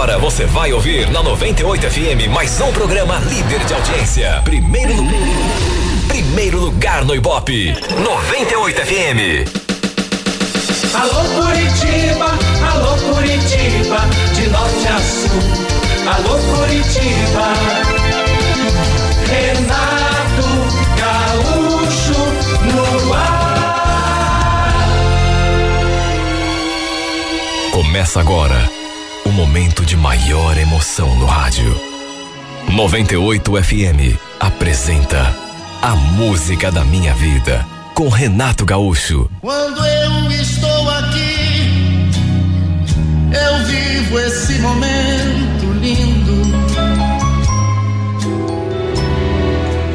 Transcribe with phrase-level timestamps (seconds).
[0.00, 4.40] Agora você vai ouvir na 98 FM mais um programa líder de audiência.
[4.44, 4.94] Primeiro,
[6.08, 7.74] primeiro lugar no Ibope.
[8.02, 9.44] 98 FM.
[10.94, 12.30] Alô Curitiba,
[12.72, 13.98] alô Curitiba,
[14.32, 15.42] de norte a sul.
[16.14, 17.52] Alô Curitiba.
[19.28, 20.48] Renato
[20.96, 22.24] Gaúcho
[22.72, 23.50] no ar.
[27.70, 28.79] Começa agora
[29.40, 31.74] momento de maior emoção no rádio.
[32.74, 35.34] 98 FM apresenta
[35.80, 37.64] A Música da Minha Vida
[37.94, 39.30] com Renato Gaúcho.
[39.40, 42.10] Quando eu estou aqui,
[43.32, 46.42] eu vivo esse momento lindo.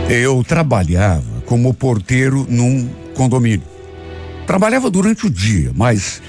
[0.09, 3.67] Eu trabalhava como porteiro num condomínio.
[4.47, 6.19] Trabalhava durante o dia, mas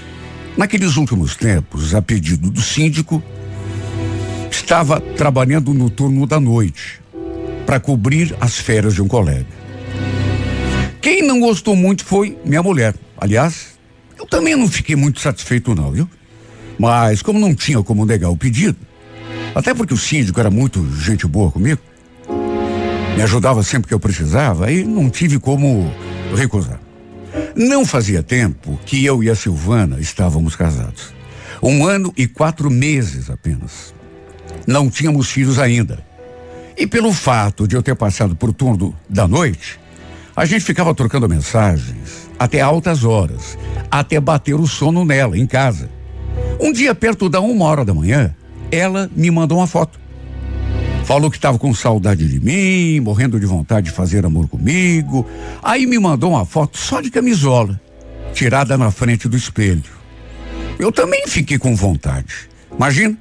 [0.57, 3.23] naqueles últimos tempos, a pedido do síndico,
[4.51, 7.01] estava trabalhando no turno da noite
[7.65, 9.47] para cobrir as férias de um colega.
[11.01, 12.95] Quem não gostou muito foi minha mulher.
[13.19, 13.79] Aliás,
[14.19, 16.09] eu também não fiquei muito satisfeito não, viu?
[16.79, 18.77] Mas como não tinha como negar o pedido,
[19.55, 21.81] até porque o síndico era muito gente boa comigo,
[23.17, 25.91] me ajudava sempre que eu precisava e não tive como
[26.35, 26.81] recusar.
[27.55, 31.15] Não fazia tempo que eu e a Silvana estávamos casados.
[31.63, 33.95] Um ano e quatro meses apenas.
[34.67, 36.05] Não tínhamos filhos ainda.
[36.77, 39.81] E pelo fato de eu ter passado por turno da noite,
[40.37, 43.57] a gente ficava trocando mensagens até altas horas,
[43.91, 45.89] até bater o sono nela, em casa.
[46.61, 48.35] Um dia, perto da uma hora da manhã,
[48.71, 49.99] ela me mandou uma foto.
[51.07, 55.25] Falou que estava com saudade de mim, morrendo de vontade de fazer amor comigo.
[55.63, 57.81] Aí me mandou uma foto só de camisola,
[58.35, 59.85] tirada na frente do espelho.
[60.77, 62.49] Eu também fiquei com vontade.
[62.77, 63.17] Imagina.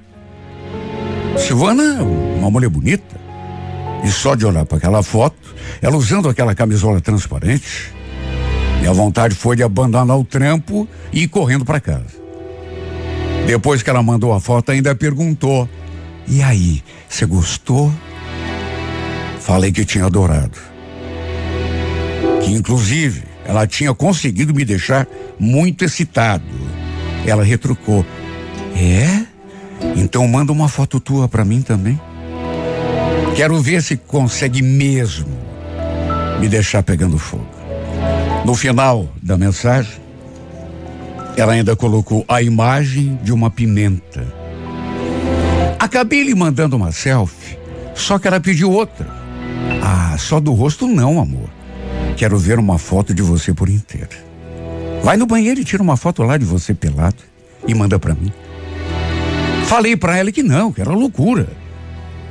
[1.38, 3.24] Silvana, uma mulher bonita.
[4.04, 7.94] E só de olhar para aquela foto, ela usando aquela camisola transparente,
[8.80, 12.26] minha vontade foi de abandonar o trampo e ir correndo para casa.
[13.46, 15.70] Depois que ela mandou a foto, ainda perguntou:
[16.28, 17.94] E aí, você gostou?
[19.40, 20.58] Falei que tinha adorado.
[22.44, 25.08] Que inclusive ela tinha conseguido me deixar
[25.40, 26.44] muito excitado.
[27.26, 28.06] Ela retrucou:
[28.76, 29.26] É?
[29.96, 32.00] Então manda uma foto tua para mim também.
[33.36, 35.28] Quero ver se consegue mesmo
[36.40, 37.48] me deixar pegando fogo.
[38.46, 40.00] No final da mensagem,
[41.38, 44.26] ela ainda colocou a imagem de uma pimenta.
[45.86, 47.60] Acabei lhe mandando uma selfie,
[47.94, 49.08] só que ela pediu outra.
[49.84, 51.48] Ah, só do rosto não, amor.
[52.18, 54.10] Quero ver uma foto de você por inteiro.
[55.04, 57.22] Vai no banheiro e tira uma foto lá de você pelado
[57.68, 58.34] e manda para mim.
[59.68, 61.48] Falei para ela que não, que era loucura.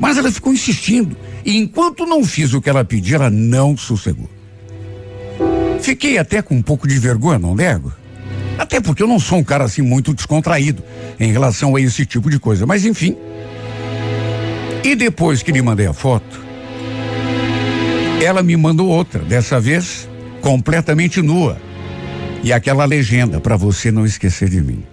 [0.01, 1.17] Mas ela ficou insistindo.
[1.45, 4.29] E enquanto não fiz o que ela pediu, ela não sossegou.
[5.81, 7.93] Fiquei até com um pouco de vergonha, não nego.
[8.59, 10.83] Até porque eu não sou um cara assim muito descontraído
[11.19, 12.67] em relação a esse tipo de coisa.
[12.67, 13.17] Mas enfim.
[14.83, 16.41] E depois que lhe mandei a foto,
[18.23, 20.09] ela me mandou outra, dessa vez
[20.41, 21.59] completamente nua.
[22.43, 24.85] E aquela legenda para você não esquecer de mim.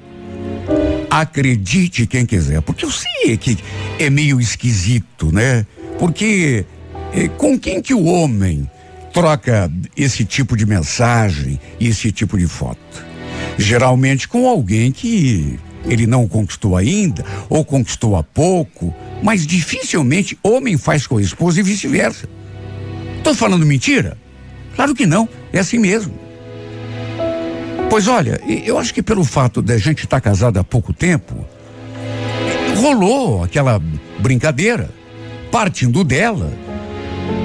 [1.09, 3.57] Acredite quem quiser, porque eu sei que
[3.99, 5.65] é meio esquisito, né?
[5.99, 6.65] Porque
[7.13, 8.69] eh, com quem que o homem
[9.13, 13.10] troca esse tipo de mensagem e esse tipo de foto?
[13.57, 18.93] Geralmente com alguém que ele não conquistou ainda ou conquistou há pouco,
[19.23, 22.27] mas dificilmente homem faz com a esposa e vice-versa.
[23.17, 24.17] Estou falando mentira?
[24.75, 26.13] Claro que não, é assim mesmo.
[27.89, 31.45] Pois olha, eu acho que pelo fato da gente estar tá casado há pouco tempo,
[32.77, 33.81] rolou aquela
[34.19, 34.89] brincadeira,
[35.51, 36.51] partindo dela,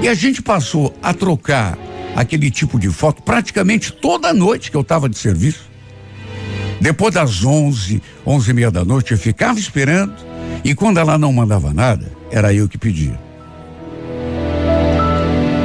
[0.02, 1.76] e a gente passou a trocar
[2.14, 5.68] aquele tipo de foto praticamente toda noite que eu estava de serviço.
[6.80, 10.14] Depois das onze, onze e meia da noite, eu ficava esperando,
[10.64, 13.18] e quando ela não mandava nada, era eu que pedia.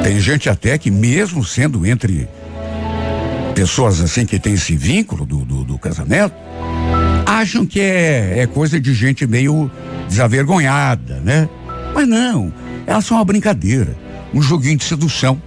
[0.03, 2.27] Tem gente até que, mesmo sendo entre
[3.53, 6.33] pessoas assim que tem esse vínculo do, do, do casamento,
[7.25, 9.69] acham que é, é coisa de gente meio
[10.07, 11.47] desavergonhada, né?
[11.93, 12.51] Mas não,
[12.87, 13.95] elas são uma brincadeira,
[14.33, 15.41] um joguinho de sedução.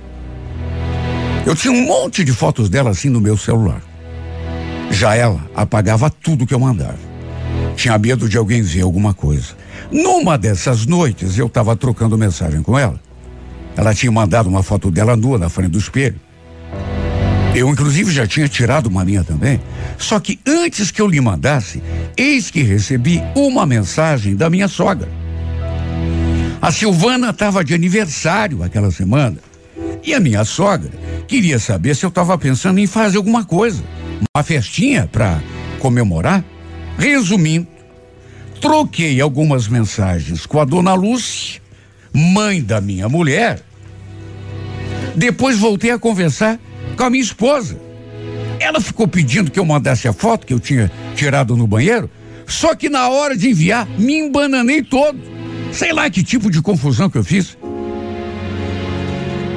[1.46, 3.82] Eu tinha um monte de fotos dela assim no meu celular.
[4.94, 6.98] Já ela apagava tudo que eu mandava.
[7.76, 9.56] Tinha medo de alguém ver alguma coisa.
[9.90, 13.00] Numa dessas noites, eu estava trocando mensagem com ela.
[13.76, 16.20] Ela tinha mandado uma foto dela nua na frente do espelho.
[17.54, 19.60] Eu, inclusive, já tinha tirado uma minha também.
[19.98, 21.82] Só que antes que eu lhe mandasse,
[22.16, 25.08] Eis que recebi uma mensagem da minha sogra.
[26.62, 29.38] A Silvana estava de aniversário aquela semana
[30.02, 30.90] e a minha sogra
[31.26, 33.82] queria saber se eu estava pensando em fazer alguma coisa,
[34.34, 35.40] uma festinha para
[35.78, 36.44] comemorar.
[36.98, 37.66] Resumindo,
[38.60, 41.60] troquei algumas mensagens com a dona Lúcia,
[42.12, 43.60] mãe da minha mulher.
[45.16, 46.58] Depois voltei a conversar
[46.96, 47.78] com a minha esposa.
[48.58, 52.10] Ela ficou pedindo que eu mandasse a foto que eu tinha tirado no banheiro,
[52.46, 55.18] só que na hora de enviar, me embananei todo.
[55.72, 57.58] Sei lá que tipo de confusão que eu fiz.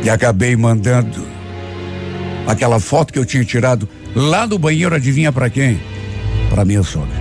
[0.03, 1.27] E acabei mandando
[2.47, 3.87] aquela foto que eu tinha tirado
[4.17, 5.79] lá do banheiro, adivinha para quem?
[6.49, 7.15] Para minha sogra.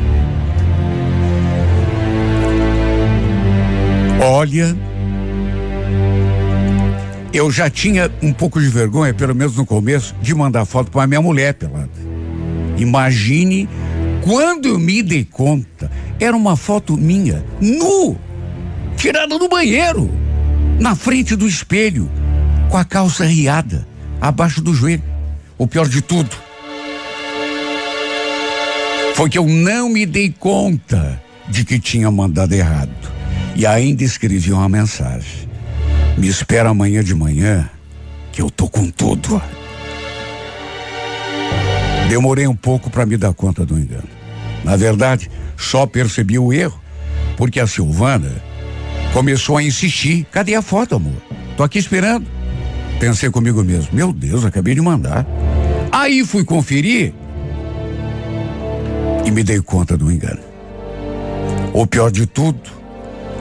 [4.22, 4.74] Olha,
[7.34, 11.06] eu já tinha um pouco de vergonha, pelo menos no começo, de mandar foto para
[11.06, 11.90] minha mulher pelada.
[12.78, 13.68] Imagine
[14.22, 18.16] quando eu me dei conta, era uma foto minha, nu,
[18.96, 20.10] tirada do banheiro,
[20.80, 22.10] na frente do espelho,
[22.70, 23.86] com a calça riada,
[24.18, 25.04] abaixo do joelho.
[25.58, 26.45] O pior de tudo
[29.16, 31.18] foi que eu não me dei conta
[31.48, 32.90] de que tinha mandado errado.
[33.54, 35.48] E ainda escrevi uma mensagem.
[36.18, 37.66] Me espera amanhã de manhã,
[38.30, 39.40] que eu tô com tudo.
[42.10, 44.06] Demorei um pouco para me dar conta do engano.
[44.62, 46.78] Na verdade, só percebi o erro
[47.38, 48.34] porque a Silvana
[49.14, 50.26] começou a insistir.
[50.30, 51.16] Cadê a foto, amor?
[51.56, 52.26] Tô aqui esperando.
[53.00, 55.26] Pensei comigo mesmo, meu Deus, acabei de mandar.
[55.90, 57.14] Aí fui conferir
[59.26, 60.40] e me dei conta do engano.
[61.74, 62.70] O pior de tudo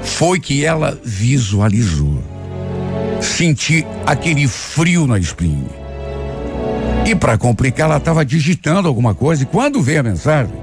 [0.01, 2.21] foi que ela visualizou.
[3.21, 5.69] Senti aquele frio na espinha.
[7.05, 10.55] E para complicar, ela estava digitando alguma coisa e quando veio a mensagem,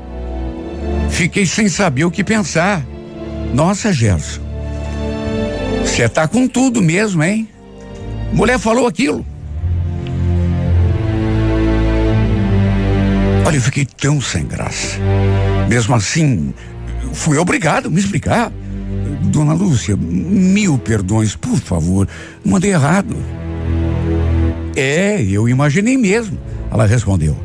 [1.09, 2.85] fiquei sem saber o que pensar.
[3.55, 4.41] Nossa, Gerson,
[5.85, 7.49] você tá com tudo mesmo, hein?
[8.33, 9.25] Mulher falou aquilo.
[13.45, 14.99] Olha, eu fiquei tão sem graça.
[15.69, 16.55] Mesmo assim,
[17.13, 18.53] fui obrigado a me explicar.
[19.25, 22.09] Dona Lúcia, mil perdões, por favor,
[22.45, 23.17] mandei errado.
[24.77, 26.39] É, eu imaginei mesmo.
[26.71, 27.37] Ela respondeu.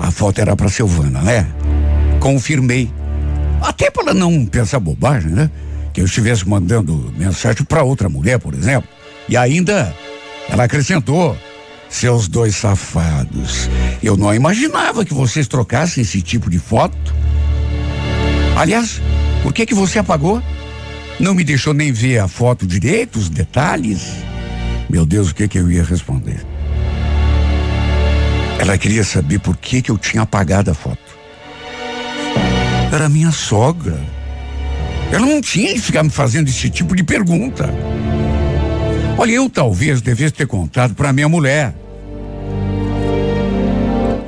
[0.00, 1.46] A foto era para Silvana, né?
[2.20, 2.90] Confirmei.
[3.62, 5.50] Até para não pensar bobagem, né?
[5.92, 8.88] Que eu estivesse mandando mensagem para outra mulher, por exemplo.
[9.28, 9.94] E ainda
[10.48, 11.36] ela acrescentou:
[11.90, 13.68] seus dois safados.
[14.02, 17.14] Eu não imaginava que vocês trocassem esse tipo de foto.
[18.56, 19.02] Aliás,
[19.42, 20.42] por que que você apagou?
[21.18, 24.12] Não me deixou nem ver a foto direito, os detalhes.
[24.88, 26.40] Meu Deus, o que que eu ia responder?
[28.58, 31.18] Ela queria saber por que que eu tinha apagado a foto.
[32.92, 34.00] Era minha sogra.
[35.12, 37.72] Ela não tinha que ficar me fazendo esse tipo de pergunta.
[39.18, 41.74] Olha, eu talvez devesse ter contado para minha mulher.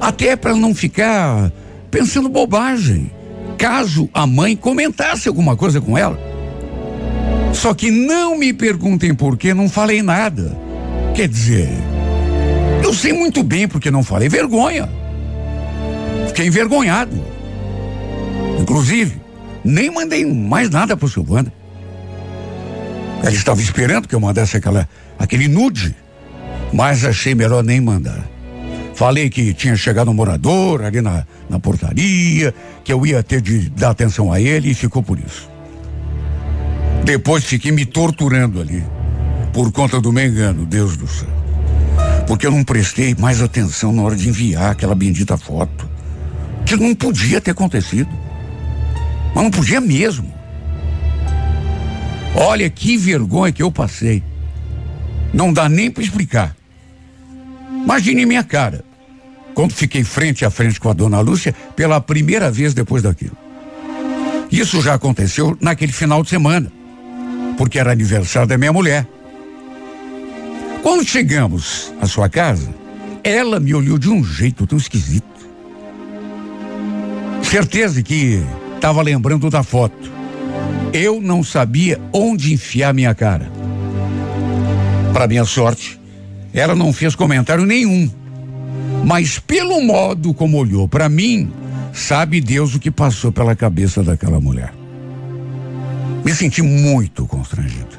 [0.01, 1.51] Até para não ficar
[1.91, 3.11] pensando bobagem.
[3.57, 6.19] Caso a mãe comentasse alguma coisa com ela.
[7.53, 10.57] Só que não me perguntem por que não falei nada.
[11.15, 11.69] Quer dizer,
[12.83, 14.29] eu sei muito bem porque não falei.
[14.29, 14.89] Vergonha.
[16.29, 17.23] Fiquei envergonhado.
[18.61, 19.21] Inclusive,
[19.65, 21.53] nem mandei mais nada pro Silvana.
[23.23, 24.89] Ela estava esperando que eu mandasse aquela,
[25.19, 25.95] aquele nude,
[26.73, 28.29] mas achei melhor nem mandar.
[28.95, 32.53] Falei que tinha chegado um morador ali na, na portaria,
[32.85, 35.49] que eu ia ter de dar atenção a ele e ficou por isso.
[37.05, 38.85] Depois fiquei me torturando ali,
[39.53, 41.29] por conta do meu engano, Deus do céu.
[42.27, 45.89] Porque eu não prestei mais atenção na hora de enviar aquela bendita foto.
[46.65, 48.11] Que não podia ter acontecido.
[49.35, 50.33] Mas não podia mesmo.
[52.35, 54.23] Olha que vergonha que eu passei.
[55.33, 56.57] Não dá nem para explicar.
[57.85, 58.85] Imagine minha cara
[59.55, 63.37] quando fiquei frente a frente com a dona Lúcia pela primeira vez depois daquilo.
[64.51, 66.71] Isso já aconteceu naquele final de semana,
[67.57, 69.07] porque era aniversário da minha mulher.
[70.83, 72.69] Quando chegamos à sua casa,
[73.25, 75.25] ela me olhou de um jeito tão esquisito.
[77.43, 78.43] Certeza que
[78.75, 80.12] estava lembrando da foto.
[80.93, 83.51] Eu não sabia onde enfiar minha cara.
[85.13, 85.99] Para minha sorte,
[86.53, 88.11] ela não fez comentário nenhum.
[89.05, 91.51] Mas pelo modo como olhou para mim,
[91.95, 94.73] sabe Deus o que passou pela cabeça daquela mulher.
[96.23, 97.99] Me senti muito constrangido.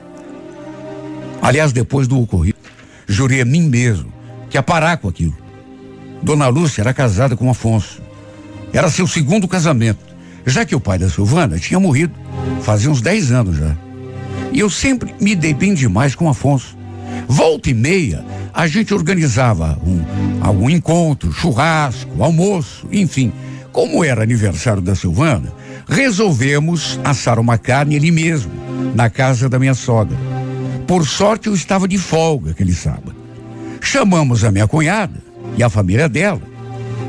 [1.42, 2.60] Aliás, depois do ocorrido,
[3.08, 4.14] jurei a mim mesmo
[4.50, 5.36] que ia parar com aquilo.
[6.22, 8.02] Dona Lúcia era casada com Afonso.
[8.72, 10.13] Era seu segundo casamento.
[10.46, 12.14] Já que o pai da Silvana tinha morrido
[12.62, 13.76] fazia uns 10 anos já.
[14.52, 16.78] E eu sempre me dei bem demais com o Afonso.
[17.28, 18.24] Volta e meia,
[18.54, 20.04] a gente organizava um,
[20.42, 23.32] algum encontro, churrasco, almoço, enfim.
[23.72, 25.52] Como era aniversário da Silvana,
[25.90, 28.52] resolvemos assar uma carne ali mesmo,
[28.94, 30.16] na casa da minha sogra.
[30.88, 33.16] Por sorte, eu estava de folga aquele sábado.
[33.82, 35.20] Chamamos a minha cunhada
[35.58, 36.42] e a família dela.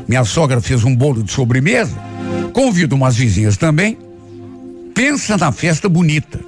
[0.07, 1.95] Minha sogra fez um bolo de sobremesa,
[2.55, 3.97] convido umas vizinhas também.
[4.93, 6.39] Pensa na festa bonita.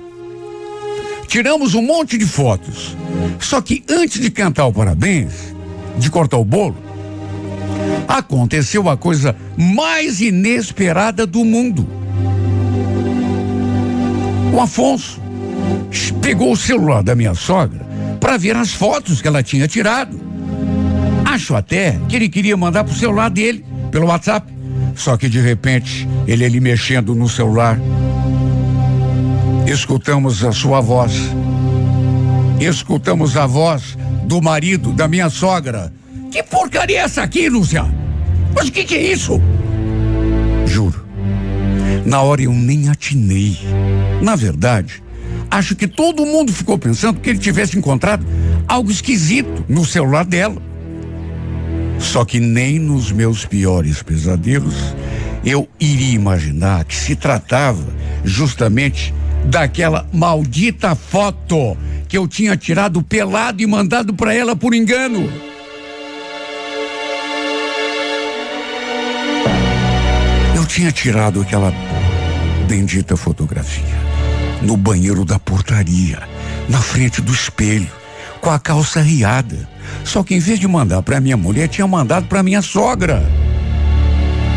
[1.28, 2.96] Tiramos um monte de fotos.
[3.42, 5.54] Só que antes de cantar o parabéns,
[5.98, 6.78] de cortar o bolo,
[8.08, 11.86] aconteceu a coisa mais inesperada do mundo.
[14.54, 15.22] O Afonso
[16.22, 17.86] pegou o celular da minha sogra
[18.22, 20.18] para ver as fotos que ela tinha tirado.
[21.26, 24.57] Acho até que ele queria mandar pro celular dele, pelo WhatsApp.
[24.98, 27.80] Só que de repente, ele ali mexendo no celular,
[29.68, 31.14] escutamos a sua voz.
[32.60, 35.94] Escutamos a voz do marido da minha sogra.
[36.32, 37.86] Que porcaria é essa aqui, Lúcia?
[38.56, 39.40] Mas o que, que é isso?
[40.66, 41.06] Juro.
[42.04, 43.56] Na hora eu nem atinei.
[44.22, 45.04] Na verdade,
[45.52, 48.26] acho que todo mundo ficou pensando que ele tivesse encontrado
[48.68, 50.60] algo esquisito no celular dela.
[52.00, 54.76] Só que nem nos meus piores pesadelos
[55.46, 57.86] eu iria imaginar que se tratava
[58.24, 59.14] justamente
[59.46, 61.78] daquela maldita foto
[62.08, 65.32] que eu tinha tirado pelado e mandado para ela por engano.
[70.56, 71.72] Eu tinha tirado aquela
[72.68, 74.08] bendita fotografia
[74.62, 76.20] no banheiro da portaria,
[76.68, 77.90] na frente do espelho,
[78.48, 79.68] com a calça riada.
[80.06, 83.22] Só que em vez de mandar para minha mulher, tinha mandado para minha sogra.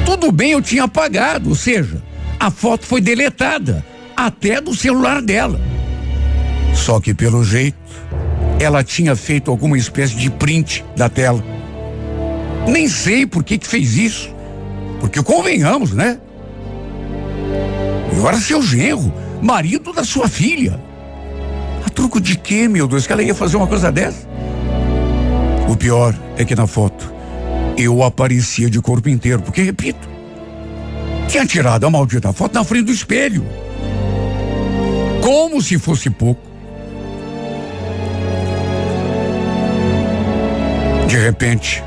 [0.07, 2.01] Tudo bem, eu tinha apagado, ou seja,
[2.39, 3.85] a foto foi deletada
[4.17, 5.61] até do celular dela.
[6.73, 7.77] Só que pelo jeito,
[8.61, 11.43] ela tinha feito alguma espécie de print da tela.
[12.69, 14.33] Nem sei por que que fez isso.
[15.01, 16.21] Porque convenhamos, né?
[18.17, 20.81] Eu era seu genro, marido da sua filha.
[21.85, 24.29] A truco de quê, meu Deus, que ela ia fazer uma coisa dessa?
[25.69, 27.13] O pior é que na foto
[27.77, 30.09] eu aparecia de corpo inteiro, porque, repito,
[31.29, 33.47] tinha tirado a maldita foto na frente do espelho.
[35.23, 36.41] Como se fosse pouco.
[41.07, 41.83] De repente,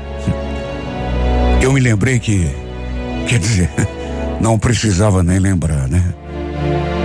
[1.62, 2.48] eu me lembrei que,
[3.26, 3.70] quer dizer,
[4.40, 6.14] não precisava nem lembrar, né?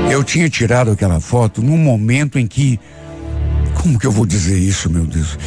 [0.10, 2.80] Eu tinha tirado aquela foto num momento em que,
[3.82, 5.38] como que eu vou dizer isso, meu Deus?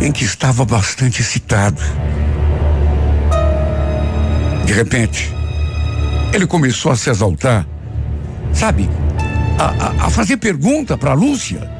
[0.00, 1.80] Em que estava bastante excitado.
[4.66, 5.32] De repente,
[6.32, 7.66] ele começou a se exaltar,
[8.52, 8.88] sabe?
[9.58, 11.70] a, a, a fazer pergunta para Lúcia.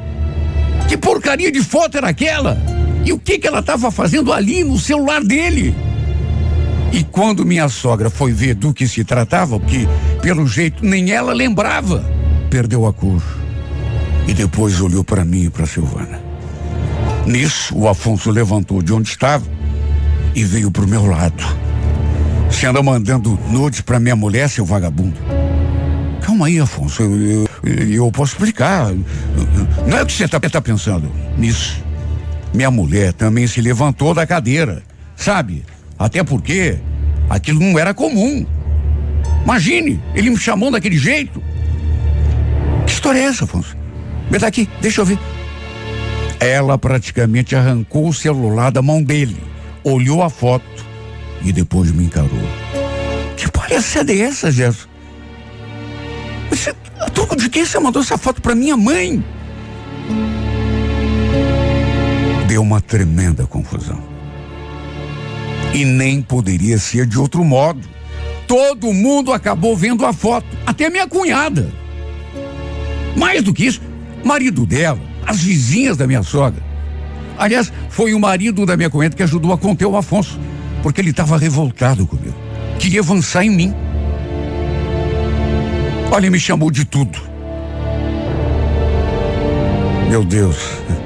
[0.88, 2.58] Que porcaria de foto era aquela?
[3.04, 5.74] E o que que ela estava fazendo ali no celular dele?
[6.92, 9.88] E quando minha sogra foi ver do que se tratava, porque
[10.24, 12.02] pelo jeito nem ela lembrava,
[12.48, 13.22] perdeu a cor.
[14.26, 16.18] E depois olhou para mim e para Silvana.
[17.26, 19.44] Nisso, o Afonso levantou de onde estava
[20.34, 21.44] e veio pro meu lado.
[22.50, 25.20] Você anda mandando nudes para minha mulher, seu vagabundo?
[26.22, 27.02] Calma aí, Afonso.
[27.02, 28.94] Eu, eu, eu posso explicar.
[29.86, 31.84] Não é o que você está tá pensando nisso.
[32.54, 34.82] Minha mulher também se levantou da cadeira,
[35.16, 35.66] sabe?
[35.98, 36.78] Até porque
[37.28, 38.46] aquilo não era comum.
[39.44, 41.42] Imagine, ele me chamou daquele jeito.
[42.86, 43.76] Que história é essa, Afonso?
[44.30, 45.18] Me dá aqui, deixa eu ver.
[46.40, 49.36] Ela praticamente arrancou o celular da mão dele,
[49.82, 50.64] olhou a foto
[51.42, 52.30] e depois me encarou.
[53.36, 54.88] Que palhaçada é essa, Gerson?
[56.50, 59.22] Você, a troco de quem você mandou essa foto para minha mãe?
[62.48, 64.02] Deu uma tremenda confusão.
[65.74, 67.80] E nem poderia ser de outro modo.
[68.46, 71.70] Todo mundo acabou vendo a foto, até minha cunhada.
[73.16, 73.80] Mais do que isso,
[74.24, 76.62] marido dela, as vizinhas da minha sogra.
[77.38, 80.38] Aliás, foi o marido da minha cunhada que ajudou a conter o Afonso,
[80.82, 82.34] porque ele estava revoltado comigo.
[82.78, 83.74] Queria avançar em mim.
[86.12, 87.18] Olha, me chamou de tudo.
[90.08, 90.56] Meu Deus,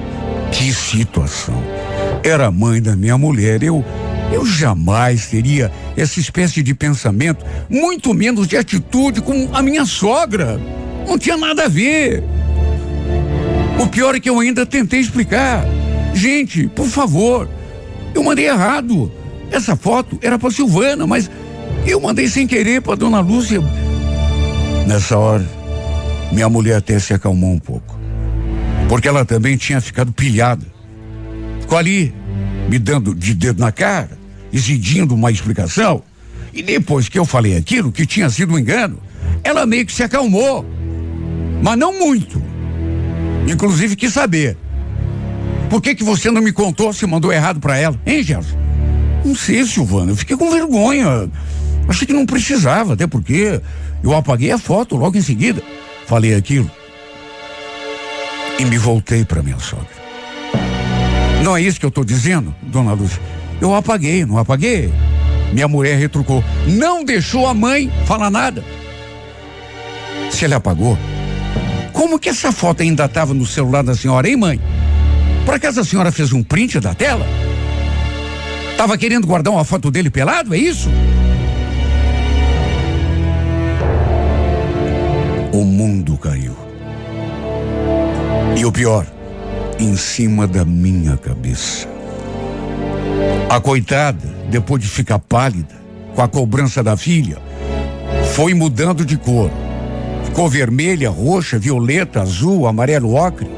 [0.52, 1.62] que situação.
[2.22, 3.62] Era mãe da minha mulher.
[3.62, 3.84] Eu,
[4.32, 10.60] eu jamais teria essa espécie de pensamento, muito menos de atitude com a minha sogra.
[11.06, 12.22] Não tinha nada a ver.
[13.80, 15.64] O pior é que eu ainda tentei explicar.
[16.12, 17.48] Gente, por favor,
[18.14, 19.10] eu mandei errado.
[19.50, 21.30] Essa foto era para Silvana, mas
[21.86, 23.62] eu mandei sem querer para Dona Lúcia
[24.86, 25.46] Nessa hora,
[26.32, 27.98] minha mulher até se acalmou um pouco.
[28.88, 30.66] Porque ela também tinha ficado pilhada.
[31.60, 32.14] Ficou ali,
[32.68, 34.17] me dando de dedo na cara,
[34.52, 36.02] exigindo uma explicação.
[36.52, 38.98] E depois que eu falei aquilo, que tinha sido um engano,
[39.44, 40.64] ela meio que se acalmou.
[41.62, 42.42] Mas não muito.
[43.46, 44.56] Inclusive quis saber.
[45.68, 48.00] Por que que você não me contou se mandou errado para ela?
[48.06, 48.56] Hein, Gerson?
[49.24, 50.12] Não sei, Silvana.
[50.12, 51.30] Eu fiquei com vergonha.
[51.88, 53.60] Achei que não precisava, até porque
[54.02, 55.62] eu apaguei a foto logo em seguida.
[56.06, 56.70] Falei aquilo.
[58.58, 59.86] E me voltei para minha sogra.
[61.44, 63.22] Não é isso que eu estou dizendo, dona Lúcia?
[63.60, 64.92] Eu apaguei, não apaguei?
[65.52, 66.44] Minha mulher retrucou.
[66.66, 68.64] Não deixou a mãe falar nada.
[70.30, 70.96] Se ele apagou,
[71.92, 74.60] como que essa foto ainda estava no celular da senhora, hein, mãe?
[75.44, 77.26] Por acaso a senhora fez um print da tela?
[78.76, 80.88] Tava querendo guardar uma foto dele pelado, é isso?
[85.52, 86.56] O mundo caiu.
[88.56, 89.06] E o pior,
[89.80, 91.97] em cima da minha cabeça.
[93.48, 95.74] A coitada, depois de ficar pálida,
[96.14, 97.38] com a cobrança da filha,
[98.34, 99.50] foi mudando de cor.
[100.24, 103.48] Ficou vermelha, roxa, violeta, azul, amarelo, ocre.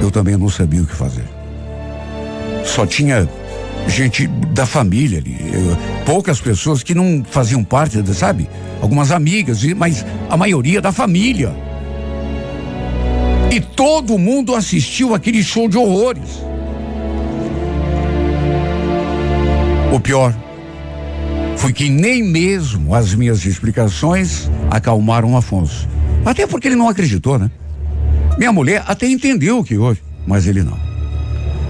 [0.00, 1.24] Eu também não sabia o que fazer.
[2.64, 3.28] Só tinha
[3.86, 5.36] gente da família ali,
[6.04, 8.48] poucas pessoas que não faziam parte, sabe?
[8.80, 11.54] Algumas amigas, mas a maioria da família.
[13.52, 16.44] E todo mundo assistiu aquele show de horrores.
[19.96, 20.36] O pior
[21.56, 25.88] foi que nem mesmo as minhas explicações acalmaram Afonso.
[26.22, 27.50] Até porque ele não acreditou, né?
[28.36, 30.78] Minha mulher até entendeu o que houve, mas ele não.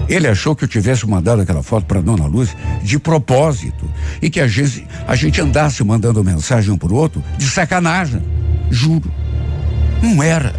[0.09, 2.51] Ele achou que eu tivesse mandado aquela foto para Dona Luz
[2.83, 3.89] de propósito
[4.21, 8.21] e que a gente, a gente andasse mandando mensagem um por outro de sacanagem.
[8.69, 9.09] Juro.
[10.03, 10.53] Não era.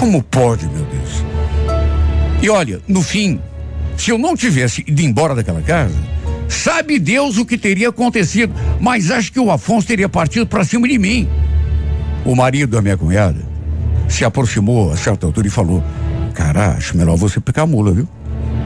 [0.00, 1.24] Como pode, meu Deus?
[2.40, 3.38] E olha, no fim,
[3.96, 5.94] se eu não tivesse ido embora daquela casa,
[6.48, 10.86] sabe Deus o que teria acontecido, mas acho que o Afonso teria partido para cima
[10.86, 11.28] de mim.
[12.24, 13.40] O marido da minha cunhada
[14.08, 15.82] se aproximou a certa altura e falou:
[16.34, 18.08] Cara, acho melhor você picar a mula, viu?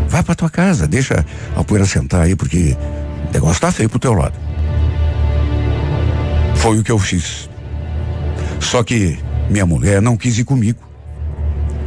[0.08, 2.76] Vai pra tua casa, deixa a poeira sentar aí, porque
[3.28, 4.34] o negócio tá feio pro teu lado.
[6.56, 7.48] Foi o que eu fiz.
[8.58, 10.80] Só que minha mulher não quis ir comigo.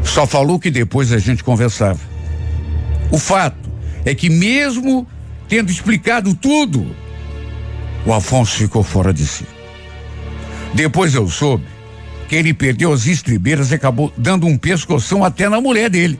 [0.03, 2.12] Só falou que depois a gente conversava.
[3.13, 3.69] O fato
[4.03, 5.07] é que mesmo
[5.47, 6.95] tendo explicado tudo,
[8.07, 9.45] o Afonso ficou fora de si.
[10.73, 11.63] Depois eu soube
[12.27, 16.19] que ele perdeu as estribeiras e acabou dando um pescoção até na mulher dele.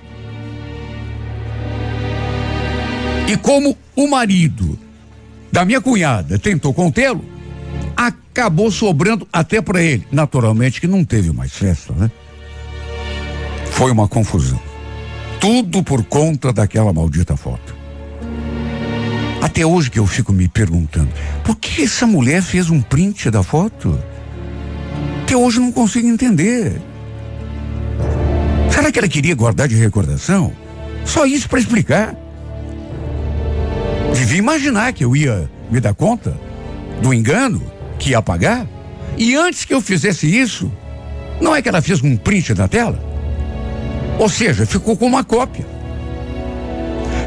[3.28, 4.78] E como o marido
[5.52, 7.26] da minha cunhada tentou contê-lo,
[7.98, 10.06] acabou sobrando até para ele.
[10.12, 12.12] Naturalmente que não teve mais festa, né?
[13.72, 14.73] Foi uma confusão.
[15.44, 17.76] Tudo por conta daquela maldita foto.
[19.42, 21.10] Até hoje que eu fico me perguntando,
[21.44, 24.02] por que essa mulher fez um print da foto?
[25.22, 26.82] Até hoje não consigo entender.
[28.74, 30.54] Será que ela queria guardar de recordação?
[31.04, 32.16] Só isso para explicar.
[34.16, 36.40] Devia imaginar que eu ia me dar conta
[37.02, 37.62] do engano
[38.00, 38.66] que ia pagar.
[39.18, 40.72] E antes que eu fizesse isso,
[41.42, 43.13] não é que ela fez um print da tela?
[44.20, 45.66] Ou seja, ficou com uma cópia.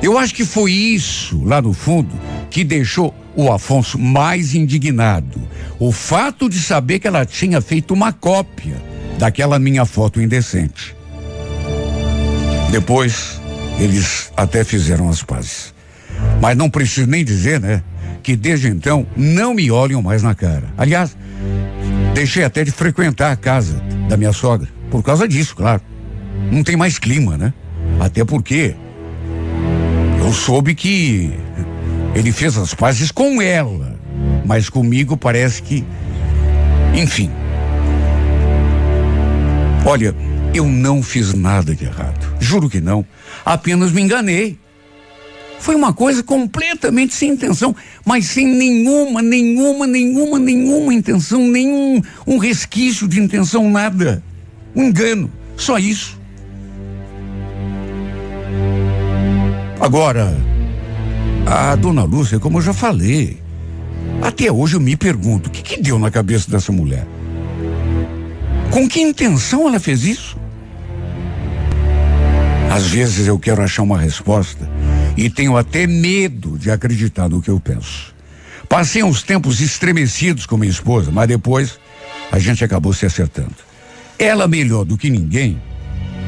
[0.02, 2.14] Eu acho que foi isso, lá no fundo,
[2.50, 5.40] que deixou o Afonso mais indignado.
[5.78, 8.76] O fato de saber que ela tinha feito uma cópia
[9.18, 10.96] daquela minha foto indecente.
[12.70, 13.40] Depois,
[13.78, 15.74] eles até fizeram as pazes.
[16.40, 17.82] Mas não preciso nem dizer, né?
[18.22, 20.64] Que desde então não me olham mais na cara.
[20.76, 21.16] Aliás,
[22.14, 24.68] deixei até de frequentar a casa da minha sogra.
[24.90, 25.80] Por causa disso, claro.
[26.50, 27.52] Não tem mais clima, né?
[28.00, 28.74] Até porque
[30.20, 31.32] eu soube que
[32.14, 33.98] ele fez as pazes com ela,
[34.44, 35.84] mas comigo parece que.
[36.94, 37.30] Enfim.
[39.84, 40.14] Olha,
[40.52, 42.36] eu não fiz nada de errado.
[42.40, 43.06] Juro que não.
[43.44, 44.58] Apenas me enganei.
[45.58, 52.38] Foi uma coisa completamente sem intenção, mas sem nenhuma, nenhuma, nenhuma, nenhuma intenção, nenhum um
[52.38, 54.22] resquício de intenção, nada.
[54.74, 55.30] Um engano.
[55.56, 56.18] Só isso.
[59.80, 60.36] Agora,
[61.46, 63.40] a dona Lúcia, como eu já falei,
[64.20, 67.06] até hoje eu me pergunto, o que, que deu na cabeça dessa mulher?
[68.70, 70.36] Com que intenção ela fez isso?
[72.70, 74.68] Às vezes eu quero achar uma resposta
[75.16, 78.14] e tenho até medo de acreditar no que eu penso.
[78.68, 81.78] Passei uns tempos estremecidos com minha esposa, mas depois
[82.32, 83.54] a gente acabou se acertando.
[84.18, 85.60] Ela, melhor do que ninguém,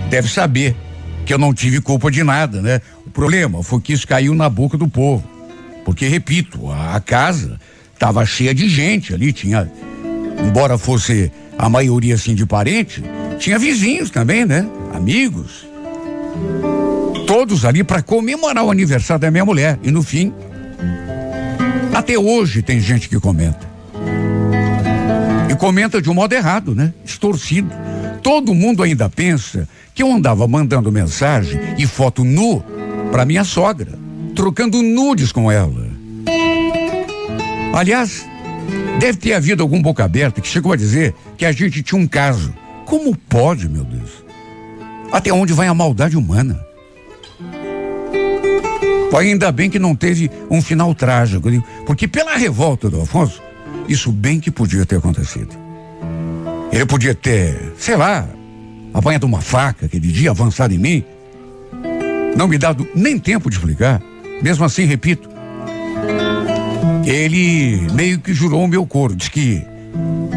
[0.09, 0.77] deve saber
[1.29, 2.81] que eu não tive culpa de nada, né?
[3.05, 5.23] O problema foi que isso caiu na boca do povo.
[5.85, 7.61] Porque, repito, a, a casa
[7.93, 9.71] estava cheia de gente ali, tinha,
[10.43, 13.05] embora fosse a maioria assim de parente,
[13.39, 14.67] tinha vizinhos também, né?
[14.95, 15.67] Amigos.
[17.27, 19.79] Todos ali para comemorar o aniversário da minha mulher.
[19.83, 20.33] E no fim,
[21.93, 23.69] até hoje tem gente que comenta.
[25.51, 26.95] E comenta de um modo errado, né?
[27.05, 27.71] Distorcido.
[28.29, 32.63] Todo mundo ainda pensa que eu andava mandando mensagem e foto nu
[33.11, 33.99] para minha sogra,
[34.37, 35.89] trocando nudes com ela.
[37.73, 38.29] Aliás,
[39.01, 42.07] deve ter havido algum boca aberta que chegou a dizer que a gente tinha um
[42.07, 42.53] caso.
[42.85, 44.23] Como pode, meu Deus?
[45.11, 46.63] Até onde vai a maldade humana?
[49.19, 51.49] Ainda bem que não teve um final trágico,
[51.87, 53.43] porque pela revolta do Afonso,
[53.89, 55.68] isso bem que podia ter acontecido.
[56.73, 58.29] Ele podia ter, sei lá,
[58.93, 61.05] apanhado uma faca aquele dia, avançado em mim,
[62.37, 64.01] não me dado nem tempo de explicar.
[64.43, 65.29] Mesmo assim, repito,
[67.05, 69.63] ele meio que jurou o meu coro, diz que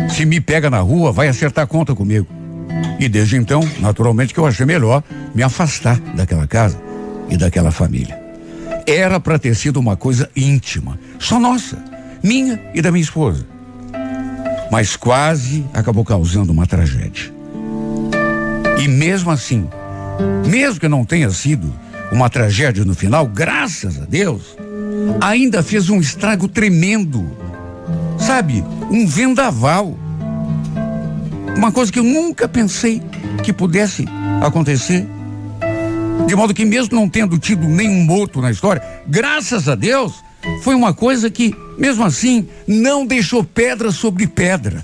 [0.10, 2.28] se me pega na rua, vai acertar conta comigo.
[3.00, 5.04] E desde então, naturalmente, que eu achei melhor
[5.36, 6.82] me afastar daquela casa
[7.30, 8.20] e daquela família.
[8.88, 11.78] Era para ter sido uma coisa íntima, só nossa,
[12.24, 13.46] minha e da minha esposa.
[14.72, 17.34] Mas quase acabou causando uma tragédia.
[18.82, 19.68] E mesmo assim,
[20.48, 21.72] mesmo que não tenha sido
[22.12, 24.56] uma tragédia no final, graças a Deus,
[25.22, 27.30] ainda fez um estrago tremendo.
[28.18, 29.98] Sabe, um vendaval.
[31.56, 33.02] Uma coisa que eu nunca pensei
[33.44, 34.06] que pudesse
[34.42, 35.06] acontecer.
[36.26, 40.24] De modo que, mesmo não tendo tido nenhum morto na história, graças a Deus,
[40.64, 44.84] foi uma coisa que, mesmo assim, não deixou pedra sobre pedra.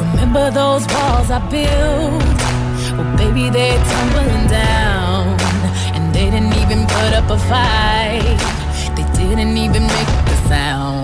[0.00, 2.24] Remember those walls I built?
[2.96, 5.36] Well, baby, they're tumbling down.
[5.94, 8.38] And they didn't even put up a fight.
[8.96, 11.03] They didn't even make a sound.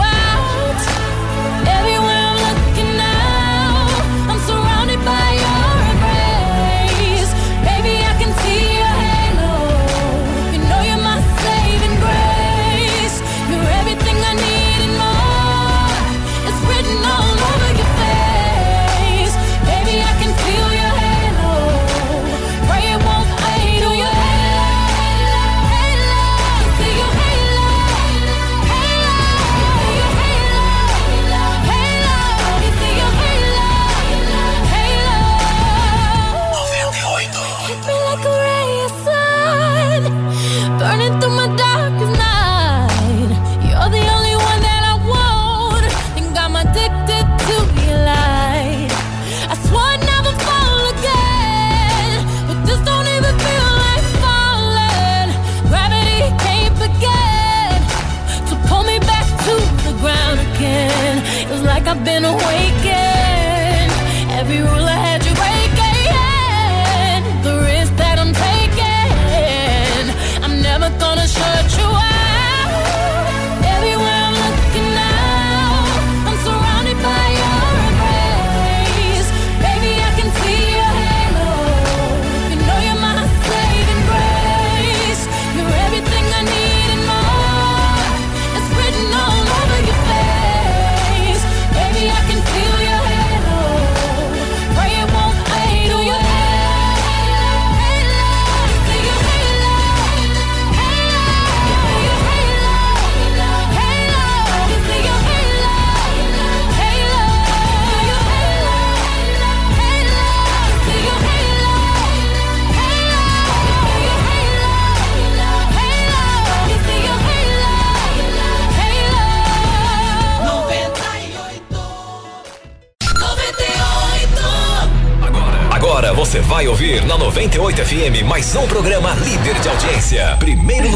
[127.31, 130.35] 98 FM mais um programa líder de audiência.
[130.37, 130.89] Primeiro,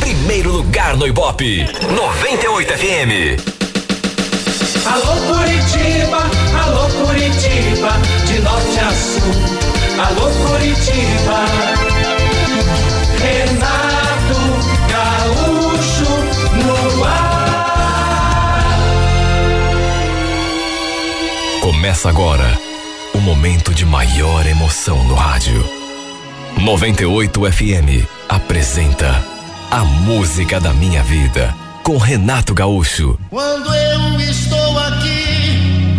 [0.00, 1.66] primeiro lugar no Ibope.
[1.94, 3.36] 98 FM.
[4.86, 6.30] Alô Curitiba,
[6.64, 7.92] alô Curitiba,
[8.26, 9.34] de norte a sul.
[10.02, 11.44] Alô Curitiba.
[13.20, 14.40] Renato
[14.88, 16.10] Gaúcho
[16.64, 18.78] no ar.
[21.60, 22.67] Começa agora
[23.18, 25.68] o momento de maior emoção no rádio.
[26.60, 29.24] 98 FM apresenta
[29.72, 31.52] A Música da Minha Vida
[31.82, 33.18] com Renato Gaúcho.
[33.28, 35.98] Quando eu estou aqui,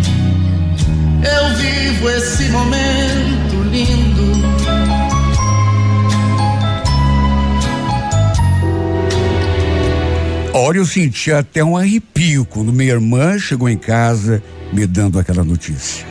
[1.22, 4.40] eu vivo esse momento lindo.
[10.54, 15.44] Olha, eu senti até um arrepio quando minha irmã chegou em casa me dando aquela
[15.44, 16.09] notícia.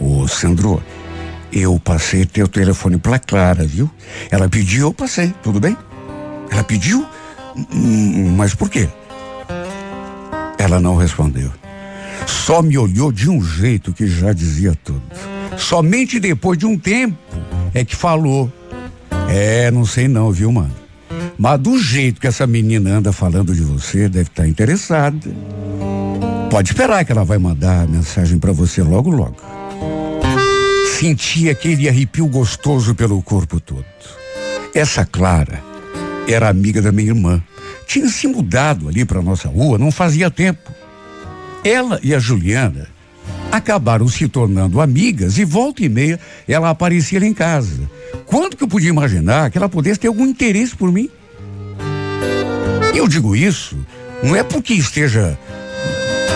[0.00, 0.82] Ô, Sandro,
[1.52, 3.90] eu passei teu telefone pra Clara, viu?
[4.30, 5.76] Ela pediu, eu passei, tudo bem?
[6.50, 7.04] Ela pediu?
[7.72, 8.88] Hum, Mas por quê?
[10.58, 11.50] Ela não respondeu.
[12.26, 15.02] Só me olhou de um jeito que já dizia tudo.
[15.56, 17.16] Somente depois de um tempo
[17.74, 18.52] é que falou.
[19.28, 20.74] É, não sei não, viu, mano?
[21.38, 25.18] Mas do jeito que essa menina anda falando de você, deve estar interessada.
[26.50, 29.36] Pode esperar que ela vai mandar a mensagem pra você logo, logo.
[30.98, 33.84] Senti aquele arrepio gostoso pelo corpo todo.
[34.74, 35.62] Essa Clara
[36.26, 37.40] era amiga da minha irmã.
[37.86, 40.72] Tinha se mudado ali para nossa rua, não fazia tempo.
[41.62, 42.88] Ela e a Juliana
[43.52, 47.88] acabaram se tornando amigas e volta e meia ela aparecia em casa.
[48.26, 51.08] Quando que eu podia imaginar que ela pudesse ter algum interesse por mim?
[52.92, 53.78] Eu digo isso
[54.20, 55.38] não é porque esteja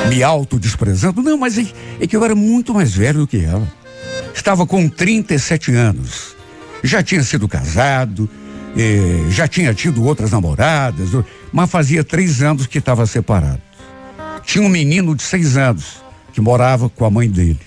[0.09, 1.67] me autodesprezando, não, mas é,
[2.01, 3.82] é que eu era muito mais velho do que ela.
[4.35, 6.37] Estava com 37 anos.
[6.83, 8.29] Já tinha sido casado,
[8.77, 11.11] eh, já tinha tido outras namoradas,
[11.53, 13.61] mas fazia três anos que estava separado.
[14.45, 17.61] Tinha um menino de seis anos que morava com a mãe dele.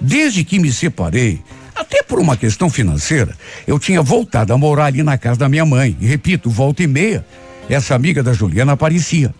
[0.00, 1.42] Desde que me separei,
[1.74, 3.34] até por uma questão financeira,
[3.66, 5.96] eu tinha voltado a morar ali na casa da minha mãe.
[6.00, 7.24] E repito, volta e meia,
[7.68, 9.34] essa amiga da Juliana aparecia.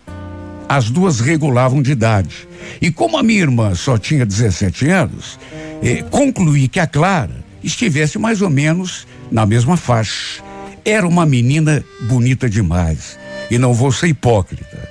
[0.71, 2.47] As duas regulavam de idade.
[2.81, 5.37] E como a minha irmã só tinha 17 anos,
[5.83, 10.41] eh, concluí que a Clara estivesse mais ou menos na mesma faixa.
[10.85, 13.19] Era uma menina bonita demais.
[13.49, 14.89] E não vou ser hipócrita.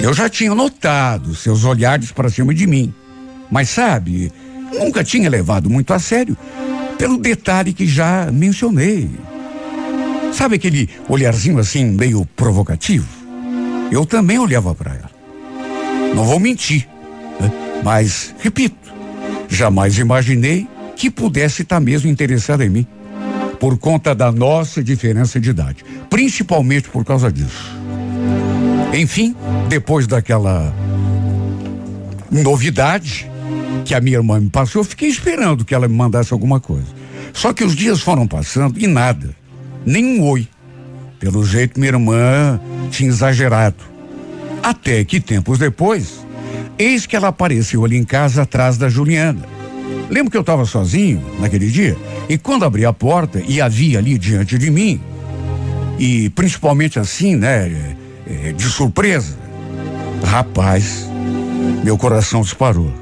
[0.00, 2.94] Eu já tinha notado seus olhares para cima de mim.
[3.50, 4.32] Mas sabe,
[4.72, 6.38] nunca tinha levado muito a sério
[6.96, 9.10] pelo detalhe que já mencionei.
[10.32, 13.06] Sabe aquele olharzinho assim meio provocativo?
[13.92, 15.07] Eu também olhava para ela.
[16.14, 16.88] Não vou mentir,
[17.40, 17.50] né?
[17.82, 18.92] mas repito,
[19.48, 20.66] jamais imaginei
[20.96, 22.86] que pudesse estar mesmo interessada em mim
[23.60, 27.76] por conta da nossa diferença de idade, principalmente por causa disso.
[28.92, 29.34] Enfim,
[29.68, 30.74] depois daquela
[32.30, 33.30] novidade
[33.84, 36.86] que a minha irmã me passou, eu fiquei esperando que ela me mandasse alguma coisa.
[37.32, 39.34] Só que os dias foram passando e nada,
[39.84, 40.48] nem um oi.
[41.18, 43.76] Pelo jeito, minha irmã tinha exagerado.
[44.62, 46.26] Até que tempos depois,
[46.78, 49.42] eis que ela apareceu ali em casa atrás da Juliana.
[50.10, 51.96] Lembro que eu estava sozinho naquele dia
[52.28, 55.00] e quando abri a porta e a vi ali diante de mim,
[55.98, 59.36] e principalmente assim, né, é, de surpresa,
[60.24, 61.08] rapaz,
[61.82, 62.92] meu coração disparou.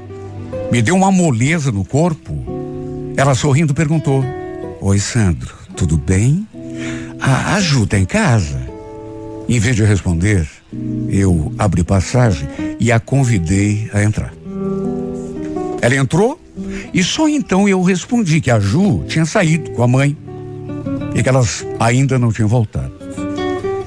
[0.71, 3.13] Me deu uma moleza no corpo.
[3.15, 4.23] Ela sorrindo perguntou:
[4.81, 6.47] Oi, Sandro, tudo bem?
[7.19, 8.67] A, a Ju tá em casa?
[9.47, 10.47] Em vez de responder,
[11.09, 12.47] eu abri passagem
[12.79, 14.33] e a convidei a entrar.
[15.81, 16.39] Ela entrou
[16.93, 20.17] e só então eu respondi que a Ju tinha saído com a mãe
[21.13, 22.91] e que elas ainda não tinham voltado.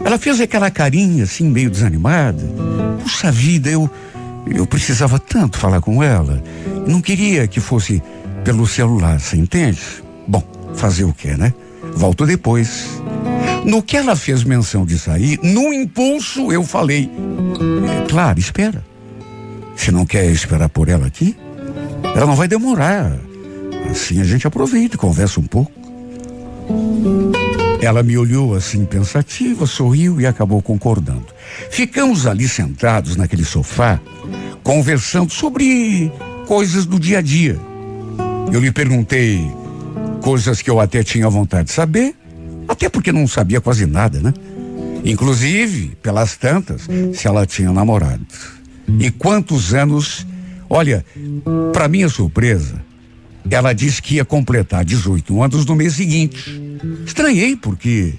[0.05, 2.43] Ela fez aquela carinha assim, meio desanimada.
[3.03, 3.89] Puxa vida, eu,
[4.47, 6.43] eu precisava tanto falar com ela.
[6.87, 8.03] Não queria que fosse
[8.45, 9.81] pelo celular, você entende?
[10.27, 10.43] Bom,
[10.75, 11.53] fazer o quê, né?
[11.95, 13.01] Volto depois.
[13.65, 17.11] No que ela fez menção de sair, no impulso eu falei:
[18.09, 18.85] Claro, espera.
[19.77, 21.37] Se não quer esperar por ela aqui,
[22.15, 23.19] ela não vai demorar.
[23.91, 25.73] Assim a gente aproveita e conversa um pouco.
[27.81, 31.27] Ela me olhou assim pensativa, sorriu e acabou concordando.
[31.71, 33.99] Ficamos ali sentados naquele sofá,
[34.63, 36.13] conversando sobre
[36.47, 37.59] coisas do dia a dia.
[38.53, 39.51] Eu lhe perguntei
[40.21, 42.15] coisas que eu até tinha vontade de saber,
[42.71, 44.33] até porque não sabia quase nada, né?
[45.05, 46.83] Inclusive, pelas tantas,
[47.15, 48.25] se ela tinha namorado.
[48.99, 50.27] E quantos anos.
[50.73, 51.05] Olha,
[51.73, 52.81] para minha surpresa,
[53.51, 56.79] ela disse que ia completar 18 anos no mês seguinte.
[57.05, 58.15] Estranhei, porque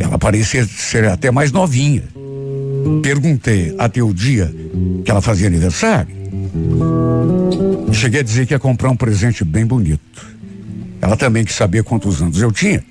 [0.00, 2.02] ela parecia ser até mais novinha.
[3.00, 4.52] Perguntei até o dia
[5.04, 6.16] que ela fazia aniversário.
[7.92, 10.26] Cheguei a dizer que ia comprar um presente bem bonito.
[11.00, 12.82] Ela também quis saber quantos anos eu tinha.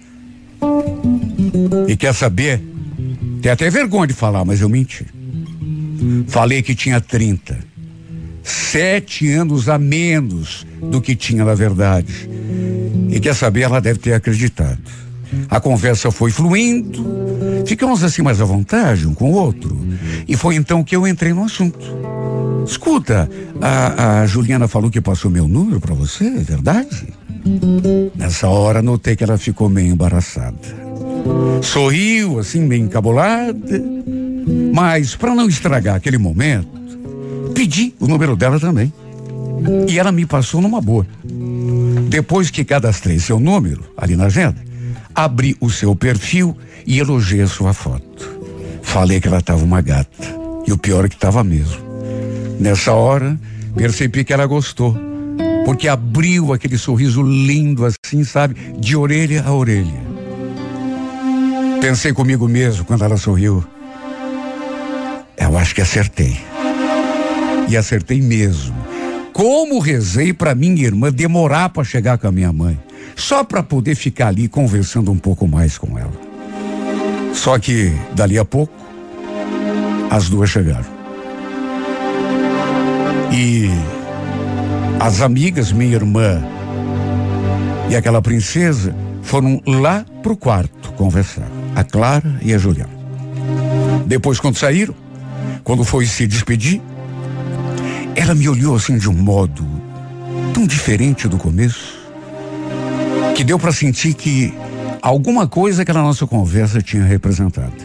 [1.88, 2.62] E quer saber?
[3.42, 5.06] Tem até vergonha de falar, mas eu menti.
[6.28, 7.58] Falei que tinha 30.
[8.44, 12.30] Sete anos a menos do que tinha na verdade.
[13.10, 14.82] E quer saber, ela deve ter acreditado.
[15.50, 17.06] A conversa foi fluindo,
[17.66, 19.78] ficamos assim mais à vontade um com o outro.
[20.28, 21.80] E foi então que eu entrei no assunto.
[22.68, 23.30] Escuta,
[23.62, 27.08] a, a Juliana falou que passou meu número para você, é verdade?
[28.16, 30.58] Nessa hora notei que ela ficou meio embaraçada.
[31.62, 33.82] Sorriu, assim, meio encabulada.
[34.74, 36.68] Mas, para não estragar aquele momento,
[37.56, 38.92] pedi o número dela também.
[39.88, 41.08] E ela me passou numa boa.
[42.10, 44.58] Depois que cadastrei seu número ali na agenda,
[45.16, 48.38] abri o seu perfil e elogiei a sua foto.
[48.82, 50.36] Falei que ela estava uma gata.
[50.66, 51.87] E o pior é que estava mesmo.
[52.60, 53.38] Nessa hora,
[53.76, 54.98] percebi que ela gostou.
[55.66, 58.56] Porque abriu aquele sorriso lindo assim, sabe?
[58.80, 60.08] De orelha a orelha.
[61.82, 63.64] Pensei comigo mesmo quando ela sorriu.
[65.38, 66.40] Eu acho que acertei.
[67.70, 68.76] E acertei mesmo.
[69.34, 72.80] Como rezei para minha irmã demorar para chegar com a minha mãe,
[73.16, 76.12] só para poder ficar ali conversando um pouco mais com ela.
[77.34, 78.74] Só que dali a pouco
[80.10, 80.97] as duas chegaram.
[83.32, 83.70] E
[85.00, 86.42] as amigas, minha irmã
[87.90, 91.48] e aquela princesa, foram lá pro quarto conversar.
[91.76, 92.98] A Clara e a Juliana.
[94.06, 94.96] Depois, quando saíram,
[95.64, 96.82] quando foi se despedir,
[98.16, 99.64] ela me olhou assim de um modo
[100.54, 101.96] tão diferente do começo,
[103.36, 104.52] que deu para sentir que
[105.02, 107.76] alguma coisa aquela nossa conversa tinha representado.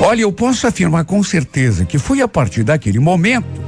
[0.00, 3.61] Olha, eu posso afirmar com certeza que foi a partir daquele momento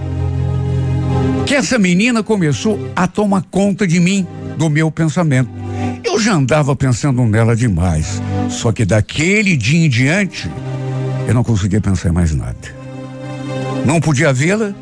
[1.46, 5.50] que essa menina começou a tomar conta de mim, do meu pensamento.
[6.02, 10.50] Eu já andava pensando nela demais, só que daquele dia em diante,
[11.26, 12.56] eu não conseguia pensar em mais nada.
[13.84, 14.74] Não podia vê-la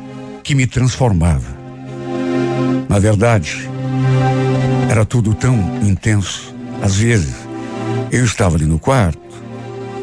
[0.43, 1.47] que me transformava.
[2.87, 3.69] Na verdade,
[4.89, 6.53] era tudo tão intenso.
[6.81, 7.33] Às vezes,
[8.11, 9.19] eu estava ali no quarto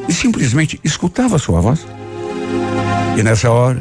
[0.08, 1.86] e simplesmente escutava sua voz.
[3.16, 3.80] E nessa hora,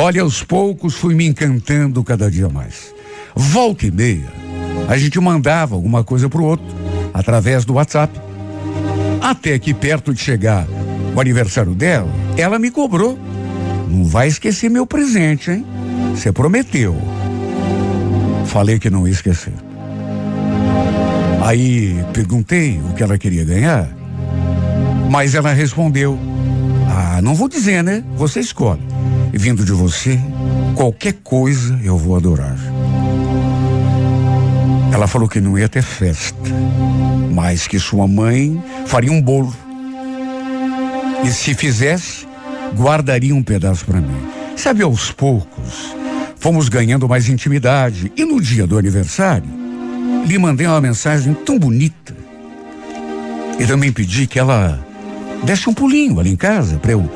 [0.00, 2.94] olha, aos poucos fui me encantando cada dia mais.
[3.34, 4.32] Volta e meia,
[4.88, 6.66] a gente mandava alguma coisa pro outro
[7.12, 8.18] através do WhatsApp.
[9.20, 10.66] Até que perto de chegar
[11.14, 13.18] o aniversário dela, ela me cobrou
[13.90, 15.66] não vai esquecer meu presente, hein?
[16.14, 16.96] Você prometeu.
[18.46, 19.52] Falei que não ia esquecer.
[21.42, 23.88] Aí perguntei o que ela queria ganhar,
[25.10, 26.16] mas ela respondeu:
[26.88, 28.04] Ah, não vou dizer, né?
[28.16, 28.80] Você escolhe.
[29.32, 30.18] Vindo de você,
[30.74, 32.56] qualquer coisa eu vou adorar.
[34.92, 36.36] Ela falou que não ia ter festa,
[37.32, 39.54] mas que sua mãe faria um bolo.
[41.24, 42.26] E se fizesse,
[42.76, 44.20] guardaria um pedaço para mim.
[44.56, 45.94] Sabe, aos poucos,
[46.36, 48.12] fomos ganhando mais intimidade.
[48.16, 49.48] E no dia do aniversário,
[50.26, 52.14] lhe mandei uma mensagem tão bonita.
[53.58, 54.84] E também pedi que ela
[55.44, 57.10] desse um pulinho ali em casa para eu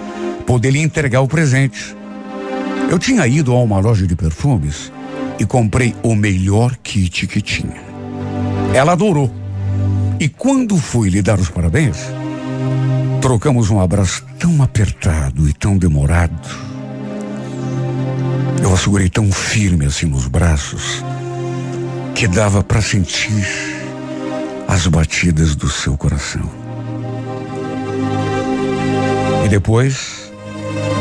[0.47, 1.97] poder lhe entregar o presente.
[2.95, 4.93] Eu tinha ido a uma loja de perfumes
[5.37, 7.83] e comprei o melhor kit que tinha.
[8.73, 9.29] Ela adorou.
[10.21, 11.97] E quando fui lhe dar os parabéns,
[13.25, 16.47] Trocamos um abraço tão apertado e tão demorado.
[18.63, 21.03] Eu a segurei tão firme assim nos braços
[22.15, 23.49] que dava para sentir
[24.69, 26.49] as batidas do seu coração.
[29.47, 30.31] E depois,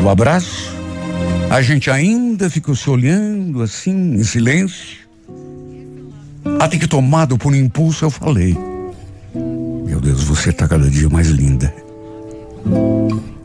[0.02, 0.74] o abraço,
[1.54, 4.98] a gente ainda ficou se olhando assim, em silêncio.
[6.60, 8.58] Até que, tomado por um impulso, eu falei:
[9.86, 11.72] Meu Deus, você está cada dia mais linda.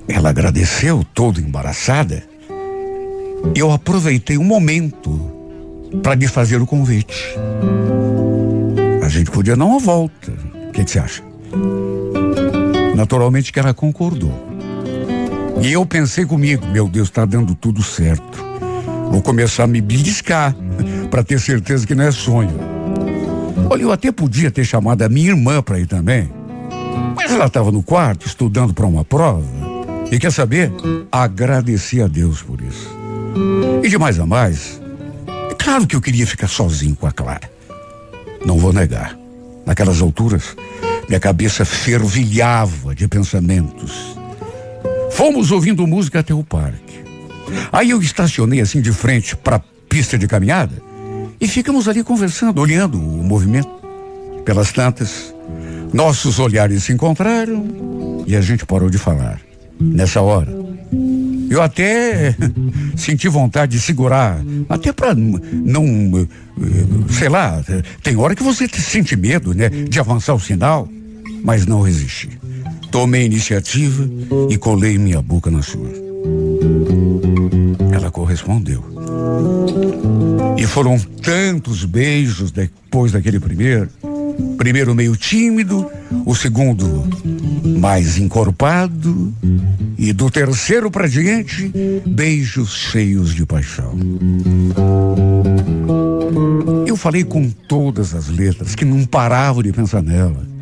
[0.09, 2.25] Ela agradeceu, toda embaraçada.
[3.55, 5.11] Eu aproveitei o um momento
[6.03, 7.37] para lhe fazer o convite.
[9.03, 10.33] A gente podia dar uma volta.
[10.69, 11.23] O que, que você acha?
[12.97, 14.48] Naturalmente que ela concordou.
[15.63, 18.45] E eu pensei comigo, meu Deus, está dando tudo certo.
[19.11, 20.55] Vou começar a me beliscar
[21.11, 22.59] para ter certeza que não é sonho.
[23.71, 26.31] Olha, eu até podia ter chamado a minha irmã para ir também.
[27.17, 29.45] Mas ela estava no quarto estudando para uma prova.
[30.11, 30.73] E quer saber?
[31.13, 32.97] Agradeci a Deus por isso.
[33.83, 34.81] E de mais a mais,
[35.69, 37.51] Claro que eu queria ficar sozinho com a Clara.
[38.43, 39.15] Não vou negar.
[39.67, 40.57] Naquelas alturas,
[41.07, 44.18] minha cabeça fervilhava de pensamentos.
[45.19, 47.01] Fomos ouvindo música até o parque.
[47.73, 50.81] Aí eu estacionei assim de frente para a pista de caminhada
[51.41, 53.69] e ficamos ali conversando, olhando o movimento.
[54.45, 55.35] Pelas tantas,
[55.93, 59.41] nossos olhares se encontraram e a gente parou de falar.
[59.81, 60.53] Nessa hora,
[61.51, 62.37] eu até
[62.97, 65.85] senti vontade de segurar, até para não,
[66.21, 67.61] eh, sei lá,
[68.05, 70.89] tem hora que você sente medo, né, de avançar o sinal,
[71.43, 72.39] mas não resisti.
[72.91, 74.09] Tomei iniciativa
[74.49, 75.89] e colei minha boca na sua.
[77.93, 78.83] Ela correspondeu.
[80.57, 83.89] E foram tantos beijos depois daquele primeiro.
[84.57, 85.87] Primeiro meio tímido,
[86.25, 87.05] o segundo
[87.79, 89.33] mais encorpado
[89.97, 91.73] e do terceiro para diante,
[92.07, 93.97] beijos cheios de paixão.
[96.87, 100.58] Eu falei com todas as letras que não parava de pensar nela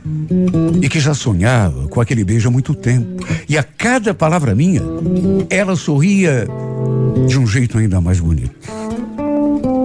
[0.81, 3.25] e que já sonhava com aquele beijo há muito tempo.
[3.49, 4.83] E a cada palavra minha,
[5.51, 6.47] ela sorria
[7.27, 8.55] de um jeito ainda mais bonito.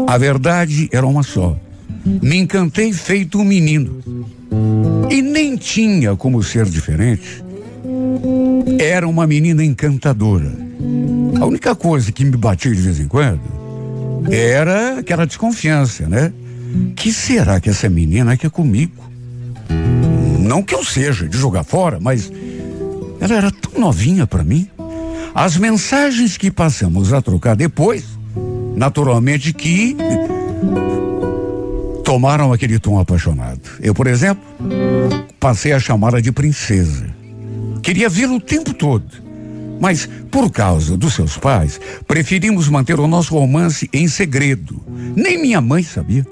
[0.08, 1.58] A verdade era uma só.
[2.06, 4.02] Me encantei feito um menino.
[5.10, 7.44] E nem tinha como ser diferente.
[8.80, 10.52] Era uma menina encantadora.
[11.40, 13.42] A única coisa que me batia de vez em quando
[14.30, 16.32] era aquela desconfiança, né?
[16.96, 19.11] Que será que essa menina quer comigo?
[20.40, 22.32] Não que eu seja de jogar fora, mas
[23.20, 24.68] ela era tão novinha para mim.
[25.34, 28.04] As mensagens que passamos a trocar depois,
[28.76, 29.96] naturalmente que
[32.04, 33.62] tomaram aquele tom apaixonado.
[33.80, 34.44] Eu, por exemplo,
[35.40, 37.06] passei a chamá-la de princesa.
[37.82, 39.06] Queria vê-la o tempo todo.
[39.80, 44.84] Mas, por causa dos seus pais, preferimos manter o nosso romance em segredo.
[45.16, 46.26] Nem minha mãe sabia.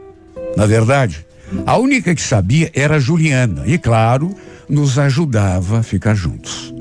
[0.56, 1.26] Na verdade,
[1.66, 3.64] a única que sabia era a Juliana.
[3.66, 4.36] E, claro,
[4.68, 6.74] nos ajudava a ficar juntos.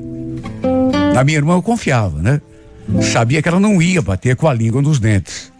[1.13, 2.41] Na minha irmã eu confiava, né?
[3.01, 5.51] Sabia que ela não ia bater com a língua nos dentes.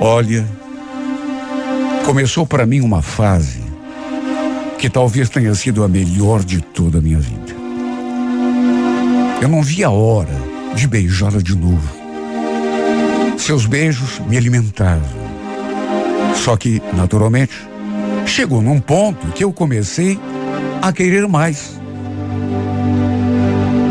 [0.00, 0.44] Olha,
[2.04, 3.62] começou para mim uma fase
[4.78, 7.54] que talvez tenha sido a melhor de toda a minha vida.
[9.40, 10.34] Eu não via a hora
[10.74, 11.94] de beijá-la de novo.
[13.38, 15.23] Seus beijos me alimentavam.
[16.34, 17.52] Só que, naturalmente,
[18.26, 20.18] chegou num ponto que eu comecei
[20.82, 21.80] a querer mais.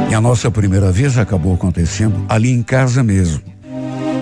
[0.09, 3.41] E a nossa primeira vez acabou acontecendo ali em casa mesmo.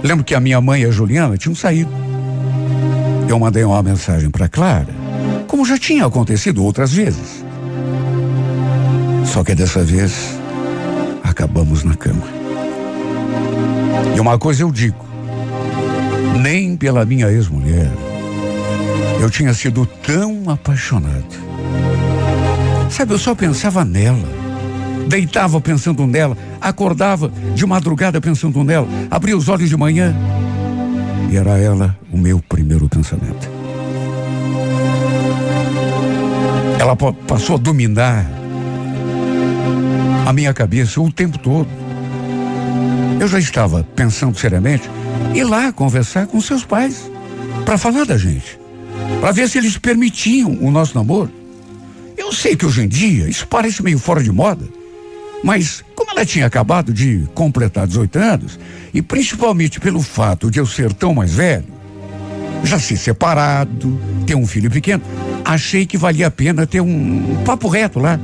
[0.03, 1.91] Lembro que a minha mãe e a Juliana tinham saído.
[3.27, 4.93] Eu mandei uma mensagem para Clara,
[5.47, 7.43] como já tinha acontecido outras vezes.
[9.25, 10.39] Só que dessa vez
[11.23, 12.23] acabamos na cama.
[14.15, 15.05] E uma coisa eu digo:
[16.41, 17.91] nem pela minha ex-mulher
[19.21, 21.25] eu tinha sido tão apaixonado.
[22.89, 24.41] Sabe, eu só pensava nela.
[25.07, 30.15] Deitava pensando nela, acordava de madrugada pensando nela, abria os olhos de manhã
[31.29, 33.49] e era ela o meu primeiro pensamento.
[36.79, 36.95] Ela
[37.27, 38.25] passou a dominar
[40.25, 41.67] a minha cabeça o tempo todo.
[43.19, 44.89] Eu já estava pensando seriamente
[45.35, 47.11] ir lá conversar com seus pais
[47.65, 48.60] para falar da gente,
[49.21, 51.31] para ver se eles permitiam o nosso namoro.
[52.17, 54.67] Eu sei que hoje em dia isso parece meio fora de moda,
[55.43, 58.59] mas como ela tinha acabado de completar 18 anos,
[58.91, 61.65] e principalmente pelo fato de eu ser tão mais velho,
[62.63, 65.03] já ser separado, ter um filho pequeno,
[65.45, 68.19] achei que valia a pena ter um, um papo reto lá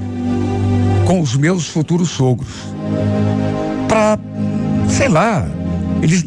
[1.05, 2.49] com os meus futuros sogros.
[3.87, 4.19] Para,
[4.89, 5.47] sei lá,
[6.01, 6.25] eles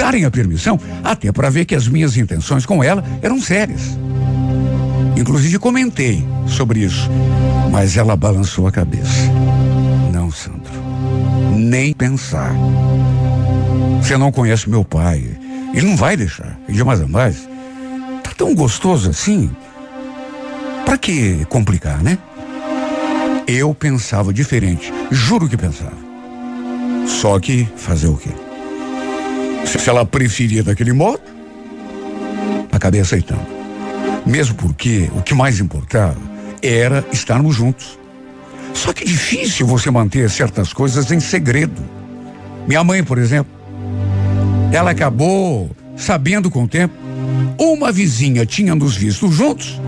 [0.00, 3.98] darem a permissão, até para ver que as minhas intenções com ela eram sérias.
[5.14, 7.10] Inclusive comentei sobre isso,
[7.70, 9.30] mas ela balançou a cabeça.
[10.10, 10.72] Não, Sandro,
[11.54, 12.54] nem pensar.
[14.00, 15.22] Você não conhece meu pai.
[15.74, 16.58] Ele não vai deixar.
[16.66, 17.46] E de mais a mais,
[18.24, 19.50] tá tão gostoso assim.
[20.86, 22.16] Para que complicar, né?
[23.46, 24.90] Eu pensava diferente.
[25.10, 25.98] Juro que pensava.
[27.06, 28.30] Só que fazer o quê?
[29.78, 31.22] Se ela preferia daquele modo,
[32.70, 33.46] acabei aceitando.
[34.26, 36.18] Mesmo porque o que mais importava
[36.62, 37.98] era estarmos juntos.
[38.74, 41.82] Só que é difícil você manter certas coisas em segredo.
[42.66, 43.52] Minha mãe, por exemplo,
[44.72, 46.94] ela acabou sabendo com o tempo.
[47.58, 49.80] Uma vizinha tinha nos visto juntos,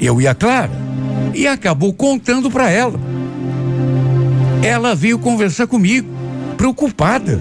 [0.00, 0.70] eu e a Clara,
[1.34, 2.98] e acabou contando para ela.
[4.62, 6.08] Ela veio conversar comigo,
[6.56, 7.40] preocupada.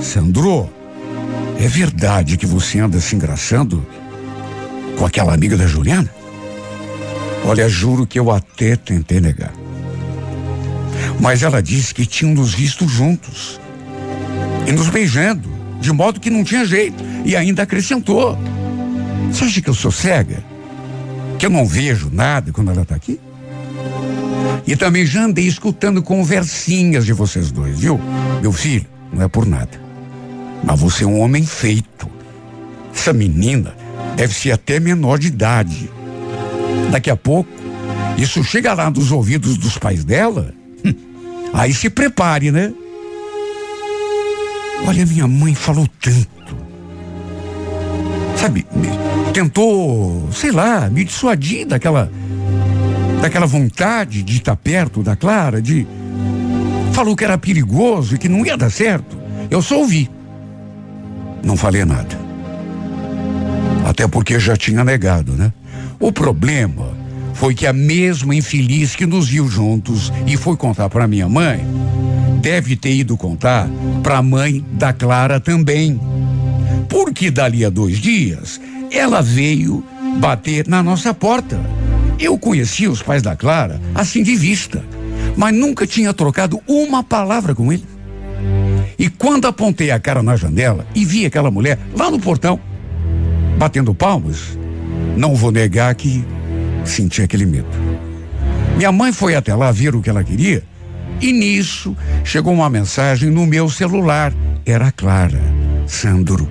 [0.00, 0.70] Sandro,
[1.58, 3.84] É verdade que você anda se engraçando
[4.96, 6.08] com aquela amiga da Juliana?
[7.44, 9.52] Olha, juro que eu até tentei negar.
[11.20, 13.60] Mas ela disse que tinham nos visto juntos
[14.68, 15.48] e nos beijando,
[15.80, 17.02] de modo que não tinha jeito.
[17.24, 18.38] E ainda acrescentou:
[19.32, 20.44] Você acha que eu sou cega?
[21.40, 23.18] Que eu não vejo nada quando ela está aqui?
[24.64, 28.00] E também já andei escutando conversinhas de vocês dois, viu?
[28.40, 29.87] Meu filho, não é por nada.
[30.62, 32.08] Mas você é um homem feito.
[32.94, 33.74] Essa menina
[34.16, 35.90] deve ser até menor de idade.
[36.90, 37.50] Daqui a pouco,
[38.16, 40.52] isso chega lá nos ouvidos dos pais dela.
[40.84, 40.94] Hum,
[41.52, 42.72] aí se prepare, né?
[44.86, 46.56] Olha, minha mãe falou tanto.
[48.36, 48.64] Sabe,
[49.32, 52.10] tentou, sei lá, me dissuadir daquela
[53.20, 55.86] daquela vontade de estar perto da Clara, de
[56.92, 59.18] falou que era perigoso e que não ia dar certo.
[59.50, 60.08] Eu só ouvi.
[61.42, 62.18] Não falei nada.
[63.84, 65.52] Até porque já tinha negado, né?
[65.98, 66.96] O problema
[67.34, 71.64] foi que a mesma infeliz que nos viu juntos e foi contar para minha mãe,
[72.40, 73.68] deve ter ido contar
[74.02, 76.00] para a mãe da Clara também.
[76.88, 78.60] Porque dali a dois dias,
[78.90, 79.84] ela veio
[80.18, 81.60] bater na nossa porta.
[82.18, 84.84] Eu conhecia os pais da Clara assim de vista,
[85.36, 87.84] mas nunca tinha trocado uma palavra com ele.
[88.98, 92.58] E quando apontei a cara na janela e vi aquela mulher lá no portão,
[93.56, 94.58] batendo palmas,
[95.16, 96.24] não vou negar que
[96.84, 97.68] senti aquele medo.
[98.76, 100.64] Minha mãe foi até lá ver o que ela queria
[101.20, 104.32] e nisso chegou uma mensagem no meu celular.
[104.66, 105.40] Era Clara.
[105.86, 106.48] Sandro,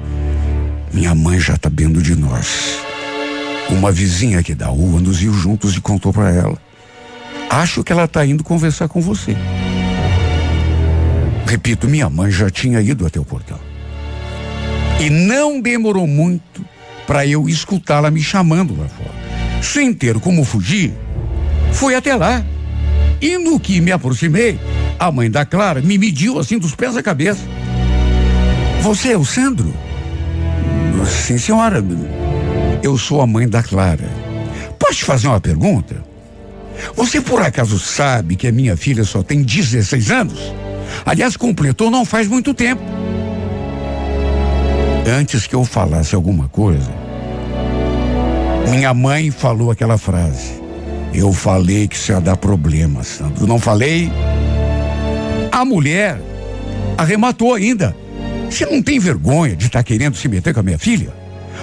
[0.93, 2.79] minha mãe já está vendo de nós.
[3.69, 6.57] Uma vizinha aqui da rua nos viu juntos e contou para ela.
[7.49, 9.35] Acho que ela está indo conversar com você.
[11.47, 13.57] Repito, minha mãe já tinha ido até o portão.
[14.99, 16.65] E não demorou muito
[17.07, 19.63] para eu escutá-la me chamando lá fora.
[19.63, 20.91] Sem ter como fugir,
[21.71, 22.43] fui até lá.
[23.21, 24.59] E no que me aproximei,
[24.99, 27.41] a mãe da Clara me mediu assim dos pés à cabeça.
[28.81, 29.73] Você é o Sandro?
[31.05, 31.83] Sim, senhora.
[32.83, 34.09] Eu sou a mãe da Clara.
[34.77, 36.03] Posso te fazer uma pergunta?
[36.95, 40.53] Você por acaso sabe que a minha filha só tem 16 anos?
[41.05, 42.81] Aliás, completou não faz muito tempo.
[45.07, 46.91] Antes que eu falasse alguma coisa,
[48.69, 50.61] minha mãe falou aquela frase.
[51.13, 53.47] Eu falei que isso ia dar problema, Sandro.
[53.47, 54.11] Não falei?
[55.51, 56.21] A mulher
[56.97, 57.95] arrematou ainda.
[58.49, 61.13] Você não tem vergonha de estar tá querendo se meter com a minha filha?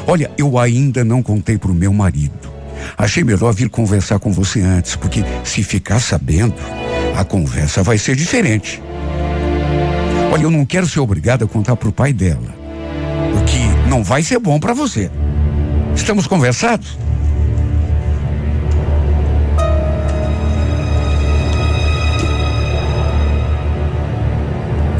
[0.07, 2.53] Olha, eu ainda não contei pro meu marido.
[2.97, 6.55] Achei melhor vir conversar com você antes, porque se ficar sabendo,
[7.17, 8.83] a conversa vai ser diferente.
[10.35, 12.53] Olha, eu não quero ser obrigado a contar pro pai dela,
[13.33, 13.57] porque
[13.89, 15.09] não vai ser bom para você.
[15.95, 16.99] Estamos conversados?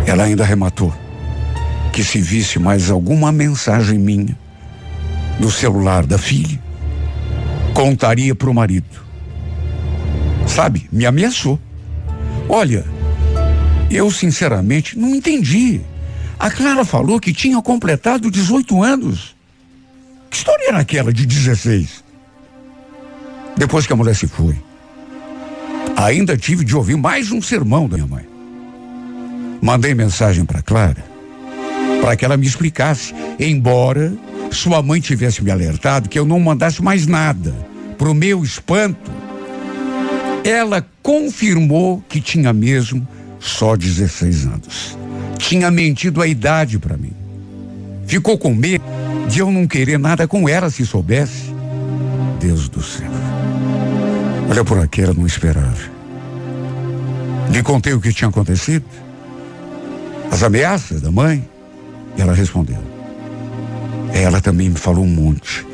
[0.07, 0.95] Ela ainda arrematou
[1.93, 4.39] que se visse mais alguma mensagem minha
[5.41, 6.61] no celular da filha,
[7.75, 9.03] contaria para o marido.
[10.47, 11.59] Sabe, me ameaçou.
[12.49, 12.94] Olha,
[13.95, 15.81] eu sinceramente não entendi.
[16.39, 19.37] A Clara falou que tinha completado 18 anos.
[20.29, 22.03] Que história era aquela de 16?
[23.57, 24.57] Depois que a mulher se foi,
[25.97, 28.27] ainda tive de ouvir mais um sermão da minha mãe.
[29.63, 31.15] Mandei mensagem para Clara
[32.05, 34.13] para que ela me explicasse, embora
[34.51, 37.55] sua mãe tivesse me alertado que eu não mandasse mais nada.
[37.97, 39.11] Pro meu espanto,
[40.45, 43.09] ela confirmou que tinha mesmo
[43.45, 44.99] só 16 anos.
[45.39, 47.13] Tinha mentido a idade para mim.
[48.07, 48.85] Ficou com medo
[49.29, 51.55] de eu não querer nada com ela se soubesse.
[52.41, 53.11] Deus do céu.
[54.51, 55.93] Olha por aqui, ela não esperava.
[57.51, 58.85] Lhe contei o que tinha acontecido.
[60.31, 61.47] As ameaças da mãe.
[62.17, 62.79] E ela respondeu.
[64.13, 65.67] Ela também me falou um monte.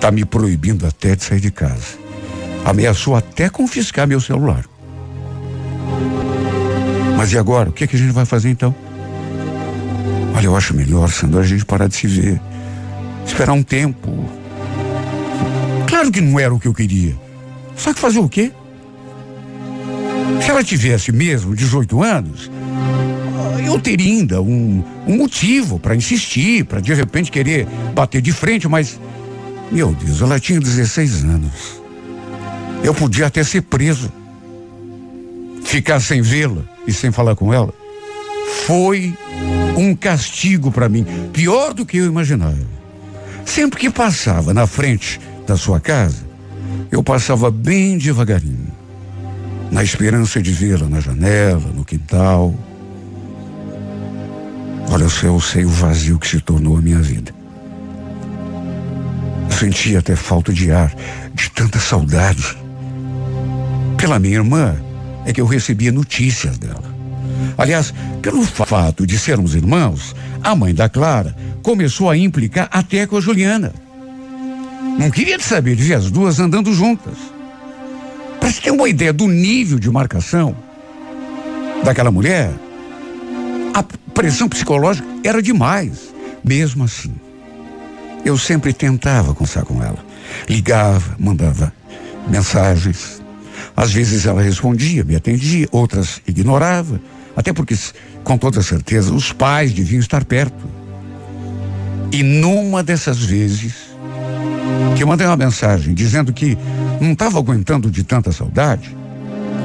[0.00, 1.98] Tá me proibindo até de sair de casa.
[2.64, 4.64] Ameaçou até confiscar meu celular.
[7.16, 7.70] Mas e agora?
[7.70, 8.74] O que, é que a gente vai fazer então?
[10.34, 12.40] Olha, eu acho melhor, Sandra, a gente parar de se ver.
[13.26, 14.28] Esperar um tempo.
[15.88, 17.16] Claro que não era o que eu queria.
[17.76, 18.52] Só que fazer o quê?
[20.40, 22.50] Se ela tivesse mesmo 18 anos,
[23.64, 28.66] eu teria ainda um, um motivo para insistir, para de repente querer bater de frente,
[28.68, 29.00] mas,
[29.70, 31.80] meu Deus, ela tinha 16 anos.
[32.82, 34.12] Eu podia até ser preso.
[35.72, 37.72] Ficar sem vê-la e sem falar com ela.
[38.66, 39.16] Foi
[39.74, 42.58] um castigo para mim, pior do que eu imaginava.
[43.46, 46.26] Sempre que passava na frente da sua casa,
[46.90, 48.70] eu passava bem devagarinho,
[49.70, 52.54] na esperança de vê-la na janela, no quintal.
[54.90, 57.32] Olha só, eu sei o vazio que se tornou a minha vida.
[59.48, 60.94] Sentia até falta de ar,
[61.32, 62.58] de tanta saudade.
[63.96, 64.76] Pela minha irmã,
[65.24, 67.02] é que eu recebia notícias dela.
[67.56, 73.16] Aliás, pelo fato de sermos irmãos, a mãe da Clara começou a implicar até com
[73.16, 73.72] a Juliana.
[74.98, 77.16] Não queria saber de ver as duas andando juntas.
[78.40, 80.56] Para se ter uma ideia do nível de marcação
[81.84, 82.50] daquela mulher,
[83.72, 86.12] a pressão psicológica era demais.
[86.44, 87.14] Mesmo assim,
[88.24, 90.04] eu sempre tentava conversar com ela.
[90.48, 91.72] Ligava, mandava
[92.28, 93.21] mensagens.
[93.76, 97.00] Às vezes ela respondia, me atendia, outras ignorava.
[97.34, 97.74] Até porque,
[98.22, 100.64] com toda certeza, os pais deviam estar perto.
[102.10, 103.74] E numa dessas vezes,
[104.96, 106.58] que eu mandei uma mensagem dizendo que
[107.00, 108.94] não estava aguentando de tanta saudade,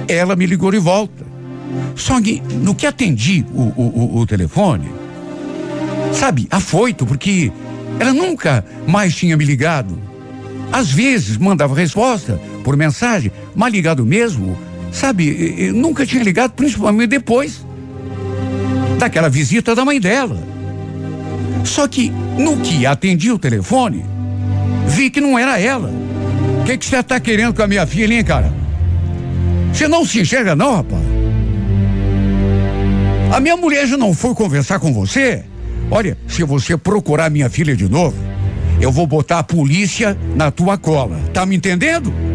[0.08, 1.26] ela me ligou de volta.
[1.96, 4.90] Só que no que atendi o, o, o, o telefone,
[6.14, 7.52] sabe, afoito, porque
[8.00, 10.00] ela nunca mais tinha me ligado.
[10.72, 14.58] Às vezes mandava resposta por mensagem, mas ligado mesmo,
[14.92, 17.66] Sabe, nunca tinha ligado, principalmente depois
[19.00, 20.38] daquela visita da mãe dela.
[21.64, 24.04] Só que no que atendi o telefone,
[24.86, 25.94] vi que não era ela.
[26.62, 28.52] O que, você está querendo com a minha filha, hein, cara?
[29.72, 31.04] Você não se enxerga, não, rapaz?
[33.32, 35.46] A minha mulher já não foi conversar com você?
[35.90, 38.18] Olha, se você procurar minha filha de novo,
[38.82, 41.18] eu vou botar a polícia na tua cola.
[41.34, 42.27] Tá me entendendo?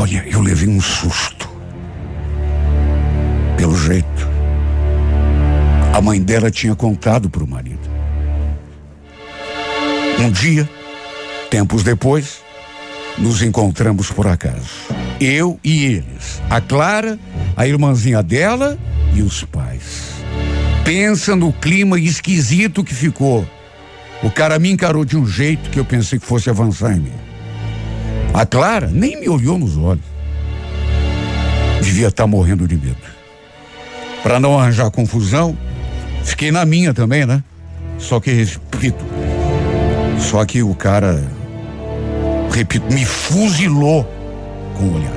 [0.00, 1.46] Olha, eu levei um susto.
[3.58, 4.28] Pelo jeito,
[5.92, 7.86] a mãe dela tinha contado para o marido.
[10.18, 10.66] Um dia,
[11.50, 12.40] tempos depois,
[13.18, 14.70] nos encontramos por acaso.
[15.20, 16.40] Eu e eles.
[16.48, 17.18] A Clara,
[17.54, 18.78] a irmãzinha dela
[19.14, 20.12] e os pais.
[20.82, 23.46] Pensa no clima esquisito que ficou.
[24.22, 27.29] O cara me encarou de um jeito que eu pensei que fosse avançar em mim.
[28.32, 30.04] A Clara nem me olhou nos olhos.
[31.82, 32.96] Devia estar tá morrendo de medo.
[34.22, 35.56] Para não arranjar confusão,
[36.22, 37.42] fiquei na minha também, né?
[37.98, 39.04] Só que, repito,
[40.18, 41.22] só que o cara,
[42.52, 44.04] repito, me fuzilou
[44.76, 45.12] com o olhar.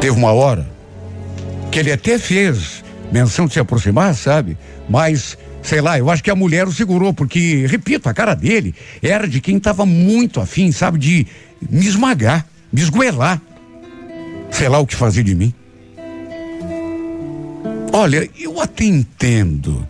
[0.00, 0.66] Teve uma hora
[1.70, 4.56] que ele até fez menção de se aproximar, sabe?
[4.88, 8.74] Mas sei lá, eu acho que a mulher o segurou, porque, repito, a cara dele
[9.00, 11.26] era de quem estava muito afim, sabe, de
[11.70, 13.40] me esmagar, me esgoelar.
[14.50, 15.54] Sei lá o que fazer de mim.
[17.92, 19.86] Olha, eu até entendo.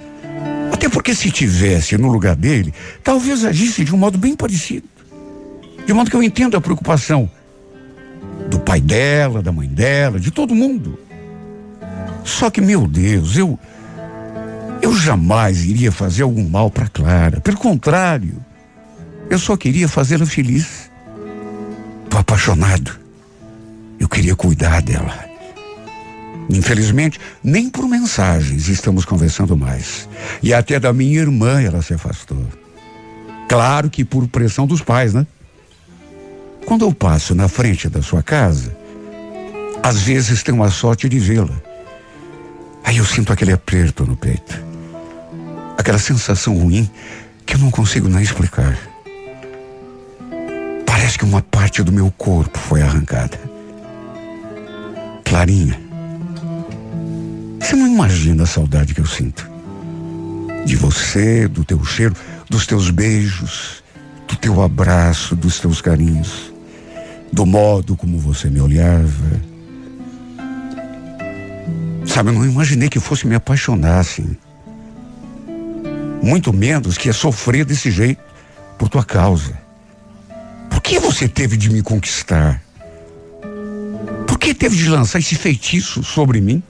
[0.72, 4.86] Até porque se tivesse no lugar dele, talvez agisse de um modo bem parecido.
[5.86, 7.30] De modo que eu entendo a preocupação
[8.50, 10.98] do pai dela, da mãe dela, de todo mundo.
[12.24, 13.58] Só que, meu Deus, eu
[14.82, 17.40] eu jamais iria fazer algum mal para Clara.
[17.40, 18.44] Pelo contrário,
[19.30, 20.90] eu só queria fazê-la feliz.
[22.10, 22.90] Tô apaixonado.
[23.98, 25.24] Eu queria cuidar dela.
[26.50, 30.08] Infelizmente, nem por mensagens estamos conversando mais.
[30.42, 32.44] E até da minha irmã ela se afastou.
[33.48, 35.24] Claro que por pressão dos pais, né?
[36.66, 38.76] Quando eu passo na frente da sua casa,
[39.80, 41.60] às vezes tenho a sorte de vê-la.
[42.82, 44.71] Aí eu sinto aquele aperto no peito
[45.82, 46.88] aquela sensação ruim
[47.44, 48.78] que eu não consigo nem explicar.
[50.86, 53.38] Parece que uma parte do meu corpo foi arrancada.
[55.24, 55.78] Clarinha,
[57.60, 59.50] você não imagina a saudade que eu sinto.
[60.64, 62.14] De você, do teu cheiro,
[62.48, 63.82] dos teus beijos,
[64.28, 66.52] do teu abraço, dos teus carinhos,
[67.32, 69.42] do modo como você me olhava.
[72.06, 74.36] Sabe, eu não imaginei que fosse me apaixonar assim
[76.22, 78.22] muito menos que é sofrer desse jeito
[78.78, 79.58] por tua causa.
[80.70, 82.62] Por que você teve de me conquistar?
[84.26, 86.62] Por que teve de lançar esse feitiço sobre mim?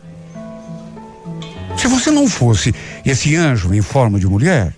[1.76, 2.74] Se você não fosse
[3.04, 4.74] esse anjo em forma de mulher,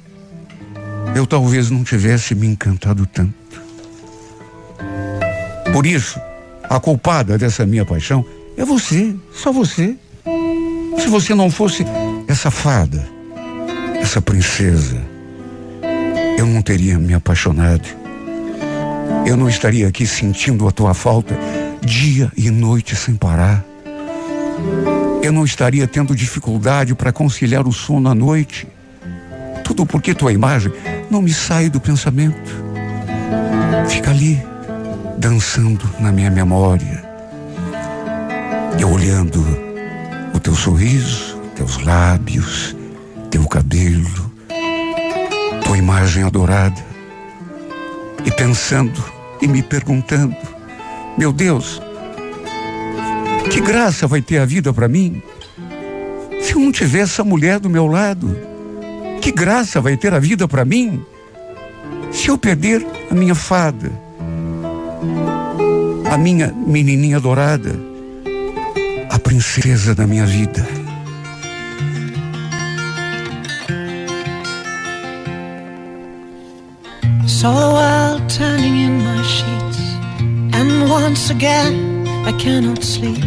[1.14, 3.35] eu talvez não tivesse me encantado tanto.
[5.72, 6.20] Por isso,
[6.62, 8.25] a culpada dessa minha paixão
[8.57, 9.97] é você, só você.
[10.99, 11.85] Se você não fosse
[12.29, 13.14] essa fada,
[14.15, 15.03] essa princesa,
[16.39, 17.83] eu não teria me apaixonado.
[19.27, 21.37] Eu não estaria aqui sentindo a tua falta
[21.85, 23.65] dia e noite sem parar.
[25.21, 28.69] eu não estaria tendo dificuldade para conciliar o sono à noite.
[29.65, 30.73] Tudo porque tua imagem
[31.11, 32.53] não me sai do pensamento.
[33.89, 34.41] Fica ali,
[35.19, 37.03] dançando na minha memória.
[38.79, 39.45] Eu olhando
[40.33, 42.74] o teu sorriso, teus lábios,
[43.35, 44.30] teu cabelo,
[45.64, 46.80] tua imagem adorada.
[48.24, 49.03] E pensando
[49.43, 50.37] e me perguntando:
[51.18, 51.82] Meu Deus,
[53.51, 55.20] que graça vai ter a vida para mim
[56.41, 58.39] se eu não tiver essa mulher do meu lado?
[59.20, 61.05] Que graça vai ter a vida para mim
[62.12, 63.91] se eu perder a minha fada,
[66.09, 67.76] a minha menininha dourada,
[69.11, 70.74] a princesa da minha vida?
[77.45, 79.80] Saw the world turning in my sheets,
[80.57, 83.22] and once again I cannot sleep.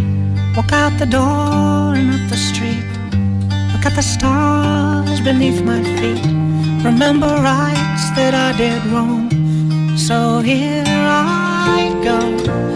[0.55, 2.89] Walk out the door and up the street.
[3.73, 6.25] Look at the stars beneath my feet.
[6.83, 9.29] Remember rights that I did wrong.
[9.95, 12.66] So here I go.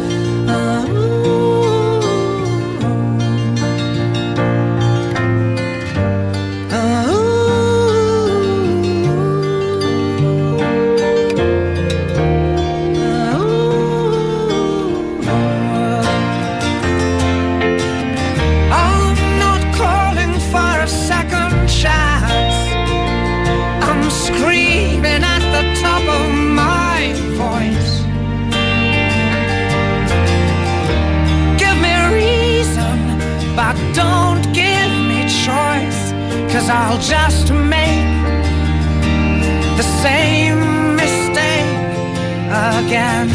[37.02, 38.06] Just make
[39.76, 41.66] the same mistake
[42.48, 43.31] again.